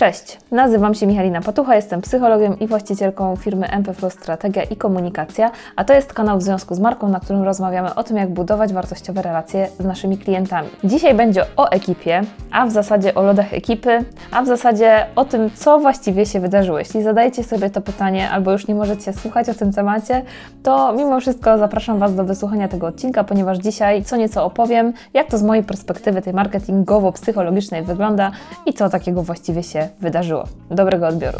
Cześć, 0.00 0.38
nazywam 0.50 0.94
się 0.94 1.06
Michalina 1.06 1.40
Patucha, 1.40 1.76
jestem 1.76 2.00
psychologiem 2.00 2.58
i 2.58 2.66
właścicielką 2.66 3.36
firmy 3.36 3.70
MP 3.70 3.94
Flow 3.94 4.12
Strategia 4.12 4.62
i 4.62 4.76
Komunikacja, 4.76 5.50
a 5.76 5.84
to 5.84 5.94
jest 5.94 6.12
kanał 6.12 6.38
w 6.38 6.42
związku 6.42 6.74
z 6.74 6.78
marką, 6.78 7.08
na 7.08 7.20
którym 7.20 7.42
rozmawiamy 7.42 7.94
o 7.94 8.04
tym, 8.04 8.16
jak 8.16 8.30
budować 8.30 8.72
wartościowe 8.72 9.22
relacje 9.22 9.68
z 9.80 9.84
naszymi 9.84 10.18
klientami. 10.18 10.68
Dzisiaj 10.84 11.14
będzie 11.14 11.44
o 11.56 11.70
ekipie, 11.70 12.22
a 12.50 12.66
w 12.66 12.70
zasadzie 12.70 13.14
o 13.14 13.22
lodach 13.22 13.54
ekipy, 13.54 14.04
a 14.30 14.42
w 14.42 14.46
zasadzie 14.46 15.06
o 15.16 15.24
tym, 15.24 15.50
co 15.54 15.78
właściwie 15.78 16.26
się 16.26 16.40
wydarzyło. 16.40 16.78
Jeśli 16.78 17.02
zadajecie 17.02 17.44
sobie 17.44 17.70
to 17.70 17.80
pytanie, 17.80 18.30
albo 18.30 18.52
już 18.52 18.68
nie 18.68 18.74
możecie 18.74 19.12
słuchać 19.12 19.48
o 19.48 19.54
tym 19.54 19.72
temacie, 19.72 20.22
to 20.62 20.92
mimo 20.92 21.20
wszystko 21.20 21.58
zapraszam 21.58 21.98
Was 21.98 22.14
do 22.14 22.24
wysłuchania 22.24 22.68
tego 22.68 22.86
odcinka, 22.86 23.24
ponieważ 23.24 23.58
dzisiaj 23.58 24.04
co 24.04 24.16
nieco 24.16 24.44
opowiem, 24.44 24.92
jak 25.14 25.26
to 25.26 25.38
z 25.38 25.42
mojej 25.42 25.64
perspektywy 25.64 26.22
tej 26.22 26.32
marketingowo-psychologicznej 26.32 27.82
wygląda 27.82 28.30
i 28.66 28.72
co 28.72 28.88
takiego 28.88 29.22
właściwie 29.22 29.62
się 29.62 29.89
wydarzyło. 30.00 30.44
Dobrego 30.70 31.08
odbioru. 31.08 31.38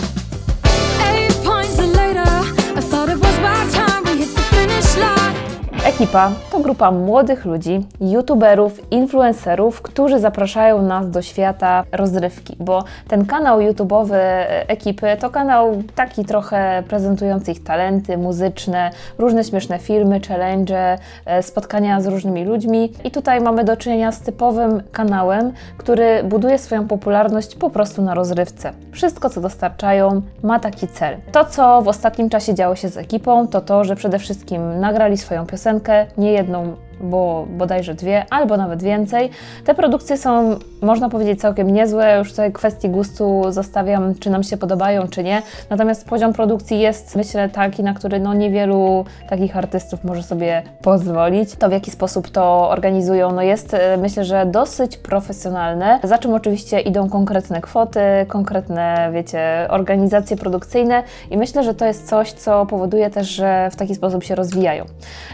Ekipa 6.00 6.30
to 6.52 6.60
grupa 6.60 6.90
młodych 6.90 7.44
ludzi, 7.44 7.86
youtuberów, 8.00 8.92
influencerów, 8.92 9.82
którzy 9.82 10.18
zapraszają 10.18 10.82
nas 10.82 11.10
do 11.10 11.22
świata 11.22 11.84
rozrywki, 11.92 12.56
bo 12.60 12.84
ten 13.08 13.26
kanał 13.26 13.58
YouTube'owy 13.58 14.18
ekipy 14.48 15.16
to 15.20 15.30
kanał 15.30 15.82
taki 15.94 16.24
trochę 16.24 16.82
prezentujący 16.88 17.52
ich 17.52 17.64
talenty 17.64 18.18
muzyczne, 18.18 18.90
różne 19.18 19.44
śmieszne 19.44 19.78
filmy, 19.78 20.20
challenge, 20.28 20.98
e, 21.24 21.42
spotkania 21.42 22.00
z 22.00 22.06
różnymi 22.06 22.44
ludźmi 22.44 22.92
i 23.04 23.10
tutaj 23.10 23.40
mamy 23.40 23.64
do 23.64 23.76
czynienia 23.76 24.12
z 24.12 24.20
typowym 24.20 24.82
kanałem, 24.92 25.52
który 25.76 26.24
buduje 26.24 26.58
swoją 26.58 26.88
popularność 26.88 27.56
po 27.56 27.70
prostu 27.70 28.02
na 28.02 28.14
rozrywce. 28.14 28.72
Wszystko, 28.92 29.30
co 29.30 29.40
dostarczają, 29.40 30.22
ma 30.42 30.60
taki 30.60 30.88
cel. 30.88 31.16
To, 31.32 31.44
co 31.44 31.82
w 31.82 31.88
ostatnim 31.88 32.30
czasie 32.30 32.54
działo 32.54 32.76
się 32.76 32.88
z 32.88 32.96
ekipą, 32.96 33.48
to 33.48 33.60
to, 33.60 33.84
że 33.84 33.96
przede 33.96 34.18
wszystkim 34.18 34.80
nagrali 34.80 35.16
swoją 35.16 35.46
piosenkę, 35.46 35.89
nie 36.18 36.32
jedną, 36.32 36.76
bo 37.00 37.46
bodajże 37.48 37.94
dwie, 37.94 38.24
albo 38.30 38.56
nawet 38.56 38.82
więcej. 38.82 39.30
Te 39.64 39.74
produkcje 39.74 40.18
są, 40.18 40.56
można 40.82 41.08
powiedzieć, 41.08 41.40
całkiem 41.40 41.70
niezłe. 41.70 42.18
Już 42.18 42.30
tutaj 42.30 42.52
kwestii 42.52 42.88
gustu 42.88 43.42
zostawiam, 43.48 44.14
czy 44.14 44.30
nam 44.30 44.42
się 44.42 44.56
podobają, 44.56 45.08
czy 45.08 45.22
nie. 45.22 45.42
Natomiast 45.70 46.08
poziom 46.08 46.32
produkcji 46.32 46.80
jest, 46.80 47.16
myślę, 47.16 47.48
taki, 47.48 47.82
na 47.82 47.94
który 47.94 48.20
no, 48.20 48.34
niewielu 48.34 49.04
takich 49.28 49.56
artystów 49.56 50.04
może 50.04 50.22
sobie 50.22 50.62
pozwolić. 50.82 51.54
To, 51.54 51.68
w 51.68 51.72
jaki 51.72 51.90
sposób 51.90 52.30
to 52.30 52.70
organizują, 52.70 53.32
no 53.32 53.42
jest, 53.42 53.74
e, 53.74 53.96
myślę, 53.96 54.24
że 54.24 54.46
dosyć 54.46 54.96
profesjonalne. 54.96 56.00
Za 56.04 56.18
czym 56.18 56.34
oczywiście 56.34 56.80
idą 56.80 57.08
konkretne 57.08 57.60
kwoty, 57.60 58.00
konkretne, 58.28 59.10
wiecie, 59.12 59.66
organizacje 59.68 60.36
produkcyjne 60.36 61.02
i 61.30 61.36
myślę, 61.36 61.62
że 61.62 61.74
to 61.74 61.84
jest 61.84 62.08
coś, 62.08 62.32
co 62.32 62.66
powoduje 62.66 63.10
też, 63.10 63.28
że 63.28 63.68
w 63.72 63.76
taki 63.76 63.94
sposób 63.94 64.24
się 64.24 64.34
rozwijają. 64.34 64.84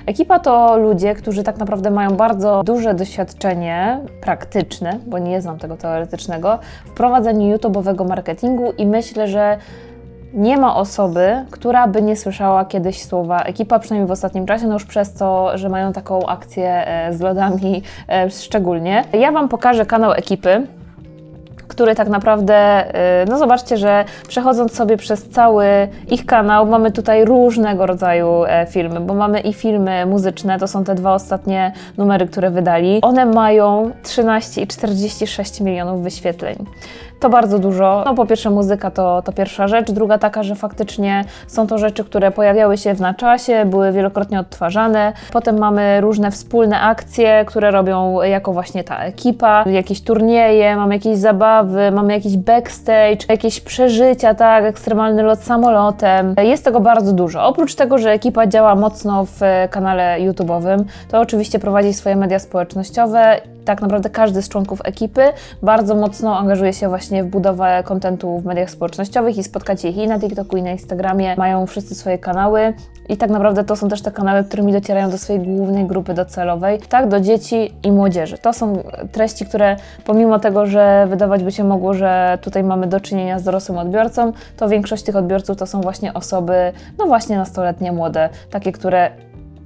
Ekipa 0.07 0.39
to 0.39 0.77
ludzie, 0.77 1.15
którzy 1.15 1.43
tak 1.43 1.56
naprawdę 1.59 1.91
mają 1.91 2.11
bardzo 2.11 2.63
duże 2.65 2.95
doświadczenie 2.95 4.01
praktyczne, 4.21 4.99
bo 5.07 5.19
nie 5.19 5.41
znam 5.41 5.59
tego 5.59 5.77
teoretycznego, 5.77 6.59
w 6.87 6.91
prowadzeniu 6.91 7.57
YouTube'owego 7.57 8.09
marketingu 8.09 8.73
i 8.73 8.87
myślę, 8.87 9.29
że 9.29 9.59
nie 10.35 10.59
ma 10.59 10.77
osoby, 10.77 11.45
która 11.51 11.87
by 11.89 12.03
nie 12.03 12.17
słyszała 12.17 12.65
kiedyś 12.65 13.05
słowa 13.05 13.43
ekipa, 13.43 13.79
przynajmniej 13.79 14.09
w 14.09 14.11
ostatnim 14.11 14.47
czasie, 14.47 14.67
no 14.67 14.75
już 14.75 14.85
przez 14.85 15.13
to, 15.13 15.59
że 15.59 15.69
mają 15.69 15.93
taką 15.93 16.27
akcję 16.27 16.87
e, 16.87 17.13
z 17.13 17.21
lodami 17.21 17.83
e, 18.09 18.31
szczególnie. 18.31 19.05
Ja 19.13 19.33
Wam 19.33 19.49
pokażę 19.49 19.87
kanał 19.87 20.13
ekipy 20.13 20.67
który 21.77 21.95
tak 21.95 22.09
naprawdę, 22.09 22.89
y, 23.23 23.29
no 23.29 23.39
zobaczcie, 23.39 23.77
że 23.77 24.05
przechodząc 24.29 24.75
sobie 24.75 24.97
przez 24.97 25.29
cały 25.29 25.67
ich 26.11 26.27
kanał, 26.27 26.67
mamy 26.67 26.93
tutaj 26.93 27.25
różnego 27.25 27.87
rodzaju 27.87 28.45
e, 28.45 28.67
filmy, 28.67 29.01
bo 29.01 29.15
mamy 29.15 29.41
i 29.41 29.53
filmy 29.53 30.07
muzyczne, 30.07 30.59
to 30.59 30.69
są 30.69 30.85
te 30.85 30.95
dwa 30.95 31.15
ostatnie 31.15 31.73
numery, 31.99 32.27
które 32.27 32.51
wydali. 32.51 32.99
One 33.03 33.27
mają 33.27 33.91
13 34.03 34.63
i 34.63 34.67
46 34.67 35.61
milionów 35.61 36.03
wyświetleń. 36.03 36.57
To 37.21 37.31
bardzo 37.31 37.59
dużo. 37.59 38.03
No 38.07 38.15
po 38.15 38.27
pierwsze 38.27 38.51
muzyka 38.51 38.91
to, 38.91 39.23
to 39.23 39.33
pierwsza 39.33 39.69
rzecz, 39.69 39.91
druga 39.91 40.19
taka, 40.19 40.43
że 40.43 40.55
faktycznie 40.55 41.25
są 41.47 41.67
to 41.67 41.79
rzeczy, 41.79 42.05
które 42.05 42.31
pojawiały 42.31 42.79
się 42.79 42.95
w 42.95 43.01
na 43.01 43.15
czasie, 43.15 43.65
były 43.65 43.93
wielokrotnie 43.93 44.41
odtwarzane. 44.41 45.13
Potem 45.33 45.59
mamy 45.59 46.01
różne 46.01 46.31
wspólne 46.31 46.81
akcje, 46.81 47.45
które 47.45 47.71
robią 47.71 48.23
jako 48.23 48.53
właśnie 48.53 48.85
ta 48.85 48.99
ekipa, 48.99 49.65
jakieś 49.67 50.03
turnieje, 50.03 50.77
mamy 50.77 50.95
jakieś 50.95 51.19
zabawy, 51.19 51.91
mamy 51.91 52.13
jakiś 52.13 52.37
backstage, 52.37 53.19
jakieś 53.29 53.61
przeżycia, 53.61 54.35
tak, 54.35 54.65
ekstremalny 54.65 55.23
lot 55.23 55.41
samolotem. 55.43 56.35
Jest 56.43 56.65
tego 56.65 56.81
bardzo 56.81 57.13
dużo. 57.13 57.47
Oprócz 57.47 57.75
tego, 57.75 57.99
że 57.99 58.11
ekipa 58.11 58.47
działa 58.47 58.75
mocno 58.75 59.25
w 59.25 59.41
kanale 59.71 60.17
YouTube'owym, 60.21 60.85
to 61.11 61.21
oczywiście 61.21 61.59
prowadzi 61.59 61.95
swoje 61.95 62.17
media 62.17 62.39
społecznościowe 62.39 63.41
tak 63.67 63.83
naprawdę 63.83 64.11
każdy 64.11 64.43
z 64.43 64.49
członków 64.49 64.81
ekipy 64.85 65.23
bardzo 65.63 65.95
mocno 65.95 66.39
angażuje 66.39 66.73
się 66.73 66.89
właśnie 66.89 67.25
w 67.25 67.27
budowę 67.27 67.83
kontentu 67.85 68.39
w 68.41 68.45
mediach 68.45 68.71
społecznościowych 68.71 69.39
i 69.39 69.45
spotkacie 69.45 69.89
ich 69.89 69.97
i 69.97 70.07
na 70.07 70.21
TikToku, 70.21 70.57
i 70.57 70.63
na 70.63 70.71
Instagramie. 70.71 71.35
Mają 71.37 71.67
wszyscy 71.67 71.95
swoje 71.95 72.19
kanały 72.19 72.75
i 73.09 73.17
tak 73.17 73.31
naprawdę 73.31 73.65
to 73.65 73.77
są 73.77 73.89
też 73.89 74.03
te 74.03 74.11
kanały, 74.11 74.45
którymi 74.45 74.73
docierają 74.73 75.11
do 75.11 75.19
swojej 75.19 75.43
głównej 75.43 75.85
grupy 75.85 76.15
docelowej, 76.15 76.79
tak, 76.89 77.09
do 77.09 77.21
dzieci 77.21 77.75
i 77.83 77.93
młodzieży. 77.93 78.39
To 78.39 78.53
są 78.53 78.83
treści, 79.13 79.47
które 79.47 79.77
pomimo 80.05 80.39
tego, 80.39 80.67
że 80.67 81.07
wydawać 81.11 81.45
by 81.45 81.53
się 81.53 81.65
mogło, 81.65 81.95
że 81.95 82.39
tutaj 82.43 82.65
mamy 82.65 82.87
do 82.87 83.01
czynienia 83.01 83.39
z 83.39 83.43
dorosłym 83.43 83.79
odbiorcą, 83.79 84.33
to 84.57 84.69
większość 84.69 85.03
tych 85.03 85.17
odbiorców 85.17 85.57
to 85.57 85.67
są 85.67 85.81
właśnie 85.81 86.15
osoby, 86.15 86.73
no 86.99 87.07
właśnie 87.07 87.37
nastoletnie, 87.37 87.93
młode, 87.93 88.29
takie, 88.51 88.73
które 88.73 89.11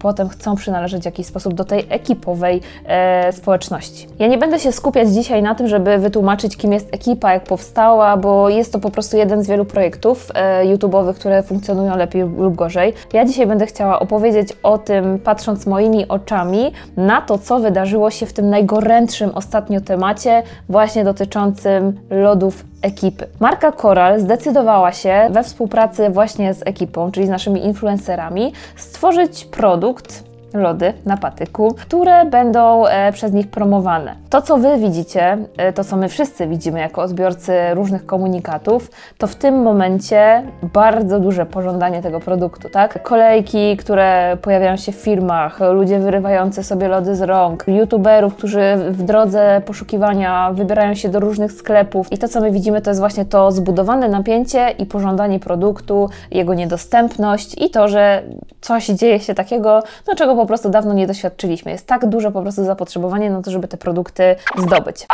potem 0.01 0.29
chcą 0.29 0.57
przynależeć 0.57 1.03
w 1.03 1.05
jakiś 1.05 1.27
sposób 1.27 1.55
do 1.55 1.65
tej 1.65 1.87
ekipowej 1.89 2.61
e, 2.87 3.33
społeczności. 3.33 4.07
Ja 4.19 4.27
nie 4.27 4.39
będę 4.39 4.59
się 4.59 4.73
skupiać 4.73 5.09
dzisiaj 5.09 5.43
na 5.43 5.55
tym, 5.55 5.69
żeby 5.69 5.99
wytłumaczyć, 5.99 6.57
kim 6.57 6.73
jest 6.73 6.89
ekipa, 6.93 7.33
jak 7.33 7.45
powstała, 7.45 8.17
bo 8.17 8.49
jest 8.49 8.73
to 8.73 8.79
po 8.79 8.91
prostu 8.91 9.17
jeden 9.17 9.43
z 9.43 9.49
wielu 9.49 9.65
projektów 9.65 10.31
e, 10.35 10.65
YouTube'owych, 10.65 11.15
które 11.15 11.43
funkcjonują 11.43 11.97
lepiej 11.97 12.23
lub 12.23 12.55
gorzej. 12.55 12.93
Ja 13.13 13.25
dzisiaj 13.25 13.47
będę 13.47 13.67
chciała 13.67 14.01
opowiedzieć 14.01 14.49
o 14.63 14.79
tym, 14.79 15.19
patrząc 15.19 15.67
moimi 15.67 16.09
oczami, 16.09 16.73
na 16.97 17.21
to, 17.21 17.39
co 17.39 17.59
wydarzyło 17.59 18.11
się 18.11 18.27
w 18.27 18.33
tym 18.33 18.51
najgorętszym 18.51 19.31
ostatnio 19.35 19.81
temacie, 19.81 20.43
właśnie 20.69 21.05
dotyczącym 21.05 22.01
lodów 22.11 22.70
ekipy. 22.83 23.27
Marka 23.41 23.73
Coral 23.73 24.21
zdecydowała 24.21 24.93
się 24.93 25.29
we 25.31 25.43
współpracy 25.43 26.11
właśnie 26.11 26.55
z 26.55 26.63
ekipą, 26.67 27.13
czyli 27.13 27.27
z 27.27 27.31
naszymi 27.31 27.65
influencerami, 27.65 28.53
stworzyć 28.77 29.45
produkt, 29.45 30.30
lody 30.55 30.93
na 31.07 31.17
patyku, 31.17 31.75
które 31.75 32.25
będą 32.25 32.87
e, 32.87 33.13
przez 33.13 33.33
nich 33.33 33.49
promowane. 33.49 34.15
To, 34.31 34.43
co 34.43 34.57
Wy 34.57 34.79
widzicie, 34.79 35.39
e, 35.57 35.73
to, 35.73 35.85
co 35.85 35.97
my 35.97 36.09
wszyscy 36.09 36.47
widzimy 36.47 36.81
jako 36.81 37.03
odbiorcy 37.03 37.53
różnych 37.75 38.07
komunikatów, 38.07 38.91
to 39.19 39.27
w 39.27 39.35
tym 39.35 39.63
momencie 39.63 40.43
bardzo 40.63 41.21
duże 41.21 41.47
pożądanie 41.47 42.03
tego 42.03 42.21
produktu, 42.21 42.69
tak? 42.69 43.03
Kolejki, 43.03 43.77
które 43.77 44.37
pojawiają 44.43 44.77
się 44.77 44.93
w 44.93 44.95
filmach, 44.95 45.61
ludzie 45.73 45.99
wyrywający 45.99 46.63
sobie 46.63 46.89
lody 46.89 47.17
z 47.17 47.23
rąk, 47.23 47.65
youtuberów, 47.67 48.35
którzy 48.35 48.61
w 48.91 49.03
drodze 49.03 49.63
poszukiwania 49.67 50.53
wybierają 50.53 50.95
się 50.95 51.09
do 51.09 51.21
różnych 51.21 51.53
sklepów 51.53 52.13
i 52.13 52.19
to, 52.19 52.29
co 52.29 52.41
my 52.41 52.51
widzimy, 52.51 52.83
to 52.83 52.91
jest 52.91 53.01
właśnie 53.01 53.25
to 53.25 53.53
zbudowane 53.53 54.09
napięcie 54.09 54.71
i 54.71 54.87
pożądanie 54.87 55.41
produktu, 55.41 56.09
jego 56.31 56.55
niedostępność 56.55 57.63
i 57.63 57.71
to, 57.71 57.89
że 57.89 58.23
coś 58.61 58.87
dzieje 58.87 59.21
się 59.21 59.35
takiego, 59.35 59.83
no 60.09 60.15
czego 60.15 60.35
po 60.41 60.47
prostu 60.47 60.71
dawno 60.71 60.95
nie 60.95 61.07
doświadczyliśmy. 61.07 61.71
Jest 61.71 61.87
tak 61.87 62.07
duże 62.07 62.31
po 62.31 62.43
prostu 62.43 62.65
zapotrzebowanie 62.65 63.31
na 63.31 63.43
to, 63.43 63.51
żeby 63.51 63.69
te 63.69 63.77
produkty 63.77 64.37
zdobyć. 64.59 65.07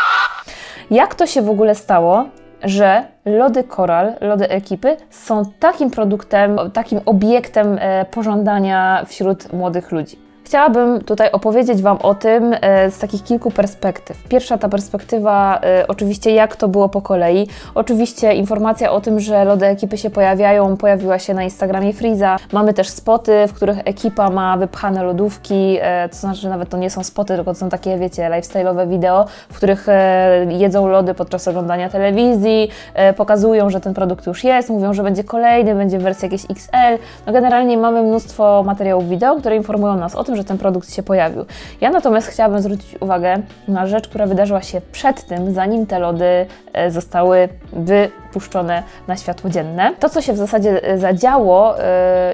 Jak 0.91 1.15
to 1.15 1.27
się 1.27 1.43
w 1.43 1.51
ogóle 1.51 1.75
stało, 1.75 2.25
że 2.63 3.05
lody 3.25 3.65
Coral, 3.65 4.13
lody 4.21 4.49
ekipy 4.49 4.97
są 5.11 5.43
takim 5.61 5.91
produktem, 5.91 6.59
takim 6.73 7.01
obiektem 7.07 7.79
e, 7.81 8.05
pożądania 8.05 9.05
wśród 9.07 9.53
młodych 9.53 9.93
ludzi? 9.93 10.26
Chciałabym 10.47 11.01
tutaj 11.01 11.31
opowiedzieć 11.33 11.83
Wam 11.83 11.99
o 12.03 12.15
tym 12.15 12.55
e, 12.61 12.91
z 12.91 12.99
takich 12.99 13.25
kilku 13.25 13.51
perspektyw. 13.51 14.23
Pierwsza 14.29 14.59
ta 14.59 14.69
perspektywa, 14.69 15.61
e, 15.63 15.87
oczywiście 15.89 16.31
jak 16.31 16.57
to 16.57 16.69
było 16.69 16.89
po 16.89 17.03
kolei. 17.03 17.49
Oczywiście 17.75 18.35
informacja 18.35 18.93
o 18.93 19.01
tym, 19.01 19.21
że 19.21 19.45
lody 19.45 19.67
ekipy 19.67 19.99
się 19.99 20.11
pojawiają, 20.11 20.77
pojawiła 20.77 21.19
się 21.19 21.35
na 21.35 21.43
Instagramie 21.43 21.93
Freeza. 21.93 22.37
Mamy 22.53 22.75
też 22.75 22.89
spoty, 22.89 23.33
w 23.49 23.53
których 23.53 23.79
ekipa 23.85 24.31
ma 24.31 24.57
wypchane 24.57 25.03
lodówki, 25.03 25.79
e, 25.81 26.09
to 26.09 26.17
znaczy 26.17 26.49
nawet 26.49 26.69
to 26.69 26.77
nie 26.77 26.91
są 26.91 27.05
spoty, 27.05 27.37
tylko 27.37 27.53
to 27.53 27.59
są 27.61 27.69
takie, 27.69 27.99
wiecie, 27.99 28.23
lifestyle'owe 28.23 28.89
wideo, 28.89 29.27
w 29.49 29.57
których 29.57 29.87
jedzą 30.49 30.89
lody 30.89 31.15
podczas 31.15 31.49
oglądania 31.49 31.89
telewizji, 31.89 32.69
pokazują, 33.17 33.71
że 33.71 33.81
ten 33.81 33.95
produkt 33.95 34.27
już 34.27 34.45
jest, 34.45 34.71
mówią, 34.71 34.95
że 34.95 35.03
będzie 35.03 35.25
kolejny, 35.25 35.75
będzie 35.75 35.99
w 35.99 36.03
wersji 36.03 36.27
jakieś 36.27 36.45
XL. 36.51 37.03
No 37.27 37.33
generalnie 37.33 37.77
mamy 37.77 38.03
mnóstwo 38.03 38.63
materiałów 38.67 39.09
wideo, 39.09 39.37
które 39.37 39.57
informują 39.57 39.97
nas 39.97 40.15
o 40.15 40.25
tym, 40.25 40.36
że 40.37 40.45
ten 40.45 40.59
produkt 40.59 40.95
się 40.95 41.03
pojawił. 41.03 41.45
Ja 41.81 41.91
natomiast 41.91 42.29
chciałabym 42.29 42.61
zwrócić 42.61 43.03
uwagę 43.03 43.43
na 43.69 43.87
rzecz, 43.87 44.09
która 44.09 44.27
wydarzyła 44.27 44.63
się 44.63 44.81
przed 44.93 45.27
tym, 45.27 45.55
zanim 45.55 45.87
te 45.87 45.99
lody 45.99 46.47
e, 46.73 46.91
zostały 46.91 47.49
puszczone 48.37 48.83
na 49.09 49.17
światło 49.17 49.51
dzienne. 49.51 49.95
To, 50.01 50.09
co 50.09 50.23
się 50.23 50.33
w 50.33 50.37
zasadzie 50.37 50.85
e, 50.85 50.99
zadziało 50.99 51.75
yy, 51.75 51.83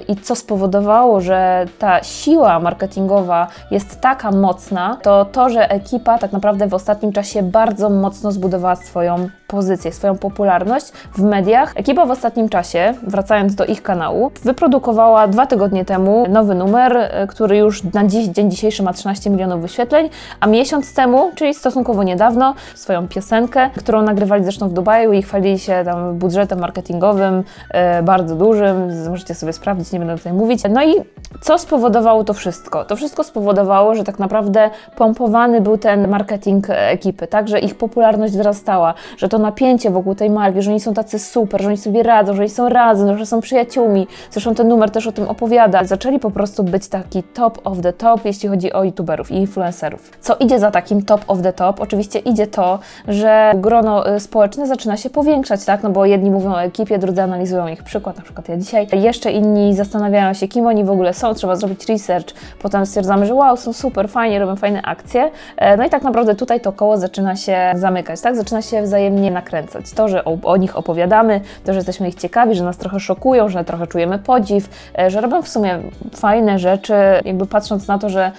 i 0.07 0.15
co 0.15 0.35
spowodowało, 0.35 1.21
że 1.21 1.65
ta 1.79 2.03
siła 2.03 2.59
marketingowa 2.59 3.47
jest 3.71 4.01
taka 4.01 4.31
mocna, 4.31 4.97
to 5.01 5.25
to, 5.25 5.49
że 5.49 5.71
ekipa 5.71 6.17
tak 6.17 6.31
naprawdę 6.31 6.67
w 6.67 6.73
ostatnim 6.73 7.11
czasie 7.11 7.43
bardzo 7.43 7.89
mocno 7.89 8.31
zbudowała 8.31 8.75
swoją 8.75 9.29
pozycję, 9.47 9.91
swoją 9.91 10.17
popularność 10.17 10.85
w 11.15 11.21
mediach. 11.21 11.73
Ekipa 11.75 12.05
w 12.05 12.11
ostatnim 12.11 12.49
czasie, 12.49 12.93
wracając 13.03 13.55
do 13.55 13.65
ich 13.65 13.83
kanału, 13.83 14.31
wyprodukowała 14.43 15.27
dwa 15.27 15.45
tygodnie 15.45 15.85
temu 15.85 16.25
nowy 16.29 16.55
numer, 16.55 16.97
e, 16.97 17.27
który 17.27 17.57
już 17.57 17.83
na 17.83 18.07
dziś, 18.07 18.27
dzień 18.27 18.51
dzisiejszy 18.51 18.83
ma 18.83 18.93
13 18.93 19.29
milionów 19.29 19.61
wyświetleń, 19.61 20.09
a 20.39 20.47
miesiąc 20.47 20.93
temu, 20.93 21.31
czyli 21.35 21.53
stosunkowo 21.53 22.03
niedawno, 22.03 22.55
swoją 22.75 23.07
piosenkę, 23.07 23.69
którą 23.77 24.01
nagrywali 24.01 24.43
zresztą 24.43 24.69
w 24.69 24.73
Dubaju 24.73 25.13
i 25.13 25.21
chwalili 25.21 25.59
się 25.59 25.81
tam 25.85 25.92
budżetem 26.13 26.59
marketingowym 26.59 27.43
e, 27.69 28.03
bardzo 28.03 28.35
dużym, 28.35 29.07
możecie 29.09 29.35
sobie 29.35 29.53
sprawdzić, 29.53 29.91
nie 29.91 29.99
będę 29.99 30.17
tutaj 30.17 30.33
mówić. 30.33 30.63
No 30.69 30.83
i 30.83 30.93
co 31.41 31.57
spowodowało 31.57 32.23
to 32.23 32.33
wszystko? 32.33 32.85
To 32.85 32.95
wszystko 32.95 33.23
spowodowało, 33.23 33.95
że 33.95 34.03
tak 34.03 34.19
naprawdę 34.19 34.69
pompowany 34.97 35.61
był 35.61 35.77
ten 35.77 36.07
marketing 36.07 36.67
ekipy, 36.69 37.27
tak, 37.27 37.47
że 37.47 37.59
ich 37.59 37.75
popularność 37.75 38.33
wzrastała, 38.33 38.93
że 39.17 39.29
to 39.29 39.37
napięcie 39.39 39.89
wokół 39.89 40.15
tej 40.15 40.29
marki, 40.29 40.61
że 40.61 40.71
oni 40.71 40.79
są 40.79 40.93
tacy 40.93 41.19
super, 41.19 41.61
że 41.61 41.67
oni 41.67 41.77
sobie 41.77 42.03
radzą, 42.03 42.33
że 42.33 42.41
oni 42.41 42.49
są 42.49 42.69
razem, 42.69 43.17
że 43.17 43.25
są 43.25 43.41
przyjaciółmi. 43.41 44.07
Zresztą 44.31 44.55
ten 44.55 44.67
numer 44.67 44.91
też 44.91 45.07
o 45.07 45.11
tym 45.11 45.27
opowiada. 45.27 45.83
Zaczęli 45.83 46.19
po 46.19 46.31
prostu 46.31 46.63
być 46.63 46.87
taki 46.87 47.23
top 47.23 47.59
of 47.63 47.81
the 47.81 47.93
top, 47.93 48.25
jeśli 48.25 48.49
chodzi 48.49 48.73
o 48.73 48.83
youtuberów 48.83 49.31
i 49.31 49.35
influencerów. 49.35 50.11
Co 50.21 50.35
idzie 50.35 50.59
za 50.59 50.71
takim 50.71 51.05
top 51.05 51.21
of 51.27 51.41
the 51.41 51.53
top? 51.53 51.81
Oczywiście 51.81 52.19
idzie 52.19 52.47
to, 52.47 52.79
że 53.07 53.51
grono 53.55 54.15
y, 54.15 54.19
społeczne 54.19 54.67
zaczyna 54.67 54.97
się 54.97 55.09
powiększać, 55.09 55.65
tak? 55.65 55.82
No 55.83 55.89
bo 55.89 56.05
jedni 56.05 56.31
mówią 56.31 56.53
o 56.53 56.63
ekipie, 56.63 56.97
drudzy 56.97 57.21
analizują 57.21 57.67
ich 57.67 57.83
przykład, 57.83 58.17
na 58.17 58.23
przykład 58.23 58.49
ja 58.49 58.57
dzisiaj. 58.57 58.87
Jeszcze 58.93 59.31
inni 59.31 59.75
zastanawiają 59.75 60.33
się, 60.33 60.47
kim 60.47 60.67
oni 60.67 60.83
w 60.83 60.89
ogóle 60.89 61.13
są, 61.13 61.33
trzeba 61.33 61.55
zrobić 61.55 61.89
research. 61.89 62.27
Potem 62.61 62.85
stwierdzamy, 62.85 63.25
że 63.25 63.33
wow, 63.33 63.57
są 63.57 63.73
super, 63.73 64.09
fajnie, 64.09 64.39
robią 64.39 64.55
fajne 64.55 64.81
akcje. 64.81 65.31
E, 65.57 65.77
no 65.77 65.85
i 65.85 65.89
tak 65.89 66.03
naprawdę 66.03 66.35
tutaj 66.35 66.61
to 66.61 66.71
koło 66.71 66.97
zaczyna 66.97 67.35
się 67.35 67.71
zamykać, 67.75 68.21
tak? 68.21 68.35
Zaczyna 68.35 68.61
się 68.61 68.81
wzajemnie 68.81 69.31
nakręcać. 69.31 69.91
To, 69.91 70.07
że 70.07 70.25
o, 70.25 70.37
o 70.43 70.57
nich 70.57 70.77
opowiadamy, 70.77 71.41
to, 71.65 71.73
że 71.73 71.79
jesteśmy 71.79 72.09
ich 72.09 72.15
ciekawi, 72.15 72.55
że 72.55 72.63
nas 72.63 72.77
trochę 72.77 72.99
szokują, 72.99 73.49
że 73.49 73.63
trochę 73.63 73.87
czujemy 73.87 74.19
podziw, 74.19 74.69
e, 74.99 75.09
że 75.09 75.21
robią 75.21 75.41
w 75.41 75.49
sumie 75.49 75.79
fajne 76.15 76.59
rzeczy, 76.59 76.93
jakby 77.25 77.45
patrząc 77.45 77.87
na 77.87 77.99
to, 77.99 78.09
że 78.09 78.31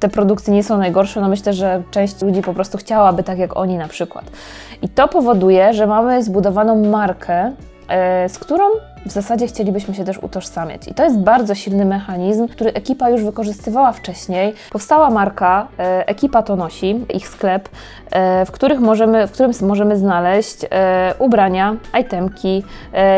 te 0.00 0.08
produkcje 0.08 0.54
nie 0.54 0.64
są 0.64 0.78
najgorsze, 0.78 1.20
no 1.20 1.28
myślę, 1.28 1.52
że 1.52 1.82
część 1.90 2.22
ludzi 2.22 2.42
po 2.42 2.54
prostu 2.54 2.78
chciałaby 2.78 3.22
tak 3.22 3.38
jak 3.38 3.56
oni 3.56 3.78
na 3.78 3.88
przykład. 3.88 4.24
I 4.82 4.88
to 4.88 5.08
powoduje, 5.08 5.74
że 5.74 5.86
mamy 5.86 6.22
zbudowaną 6.22 6.84
markę, 6.84 7.52
e, 7.88 8.28
z 8.28 8.38
którą 8.38 8.64
w 9.06 9.10
zasadzie 9.10 9.46
chcielibyśmy 9.46 9.94
się 9.94 10.04
też 10.04 10.18
utożsamiać. 10.18 10.88
I 10.88 10.94
to 10.94 11.04
jest 11.04 11.18
bardzo 11.18 11.54
silny 11.54 11.84
mechanizm, 11.84 12.48
który 12.48 12.72
ekipa 12.72 13.10
już 13.10 13.24
wykorzystywała 13.24 13.92
wcześniej. 13.92 14.54
Powstała 14.70 15.10
marka, 15.10 15.68
e, 15.78 16.08
ekipa 16.08 16.42
to 16.42 16.56
nosi, 16.56 17.04
ich 17.14 17.28
sklep, 17.28 17.68
e, 18.10 18.46
w, 18.46 18.50
których 18.50 18.80
możemy, 18.80 19.26
w 19.26 19.32
którym 19.32 19.52
możemy 19.62 19.96
znaleźć 19.96 20.58
ubrania, 21.18 21.76
itemki, 22.00 22.64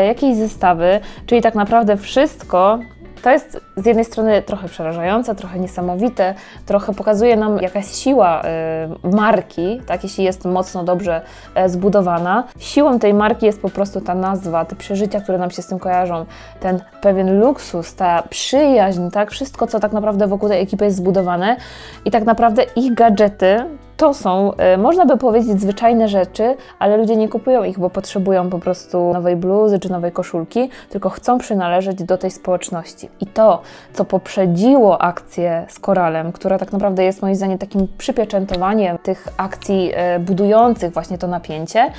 jakieś 0.07 0.37
zestawy, 0.37 0.99
czyli 1.25 1.41
tak 1.41 1.55
naprawdę 1.55 1.97
wszystko, 1.97 2.79
to 3.23 3.31
jest 3.31 3.61
z 3.77 3.85
jednej 3.85 4.05
strony 4.05 4.41
trochę 4.41 4.67
przerażające, 4.67 5.35
trochę 5.35 5.59
niesamowite, 5.59 6.33
trochę 6.65 6.93
pokazuje 6.93 7.35
nam 7.35 7.57
jakaś 7.57 7.87
siła 7.87 8.41
y, 8.41 9.15
marki, 9.15 9.81
tak, 9.87 10.03
jeśli 10.03 10.23
jest 10.23 10.45
mocno 10.45 10.83
dobrze 10.83 11.21
e, 11.55 11.69
zbudowana. 11.69 12.43
Siłą 12.57 12.99
tej 12.99 13.13
marki 13.13 13.45
jest 13.45 13.61
po 13.61 13.69
prostu 13.69 14.01
ta 14.01 14.15
nazwa, 14.15 14.65
te 14.65 14.75
przeżycia, 14.75 15.21
które 15.21 15.37
nam 15.37 15.51
się 15.51 15.61
z 15.61 15.67
tym 15.67 15.79
kojarzą, 15.79 16.25
ten 16.59 16.81
pewien 17.01 17.39
luksus, 17.39 17.95
ta 17.95 18.23
przyjaźń, 18.29 19.09
tak, 19.09 19.31
wszystko, 19.31 19.67
co 19.67 19.79
tak 19.79 19.91
naprawdę 19.91 20.27
wokół 20.27 20.49
tej 20.49 20.61
ekipy 20.61 20.85
jest 20.85 20.97
zbudowane 20.97 21.57
i 22.05 22.11
tak 22.11 22.25
naprawdę 22.25 22.63
ich 22.75 22.93
gadżety 22.93 23.65
to 23.97 24.13
są, 24.13 24.51
y, 24.75 24.77
można 24.77 25.05
by 25.05 25.17
powiedzieć, 25.17 25.61
zwyczajne 25.61 26.07
rzeczy, 26.07 26.55
ale 26.79 26.97
ludzie 26.97 27.15
nie 27.15 27.29
kupują 27.29 27.63
ich, 27.63 27.79
bo 27.79 27.89
potrzebują 27.89 28.49
po 28.49 28.59
prostu 28.59 29.13
nowej 29.13 29.35
bluzy 29.35 29.79
czy 29.79 29.91
nowej 29.91 30.11
koszulki, 30.11 30.69
tylko 30.89 31.09
chcą 31.09 31.37
przynależeć 31.37 32.03
do 32.03 32.17
tej 32.17 32.31
społeczności. 32.31 33.09
I 33.19 33.25
to, 33.27 33.61
co 33.93 34.05
poprzedziło 34.05 35.01
akcję 35.01 35.65
z 35.69 35.79
koralem, 35.79 36.31
która 36.31 36.59
tak 36.59 36.71
naprawdę 36.71 37.03
jest 37.03 37.21
moim 37.21 37.35
zdaniem 37.35 37.57
takim 37.57 37.87
przypieczętowaniem 37.97 38.97
tych 38.97 39.27
akcji 39.37 39.91
y, 40.15 40.19
budujących 40.19 40.93
właśnie 40.93 41.17
to 41.17 41.27
napięcie, 41.27 41.91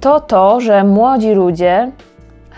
to 0.00 0.20
to, 0.20 0.60
że 0.60 0.84
młodzi 0.84 1.32
ludzie 1.32 1.90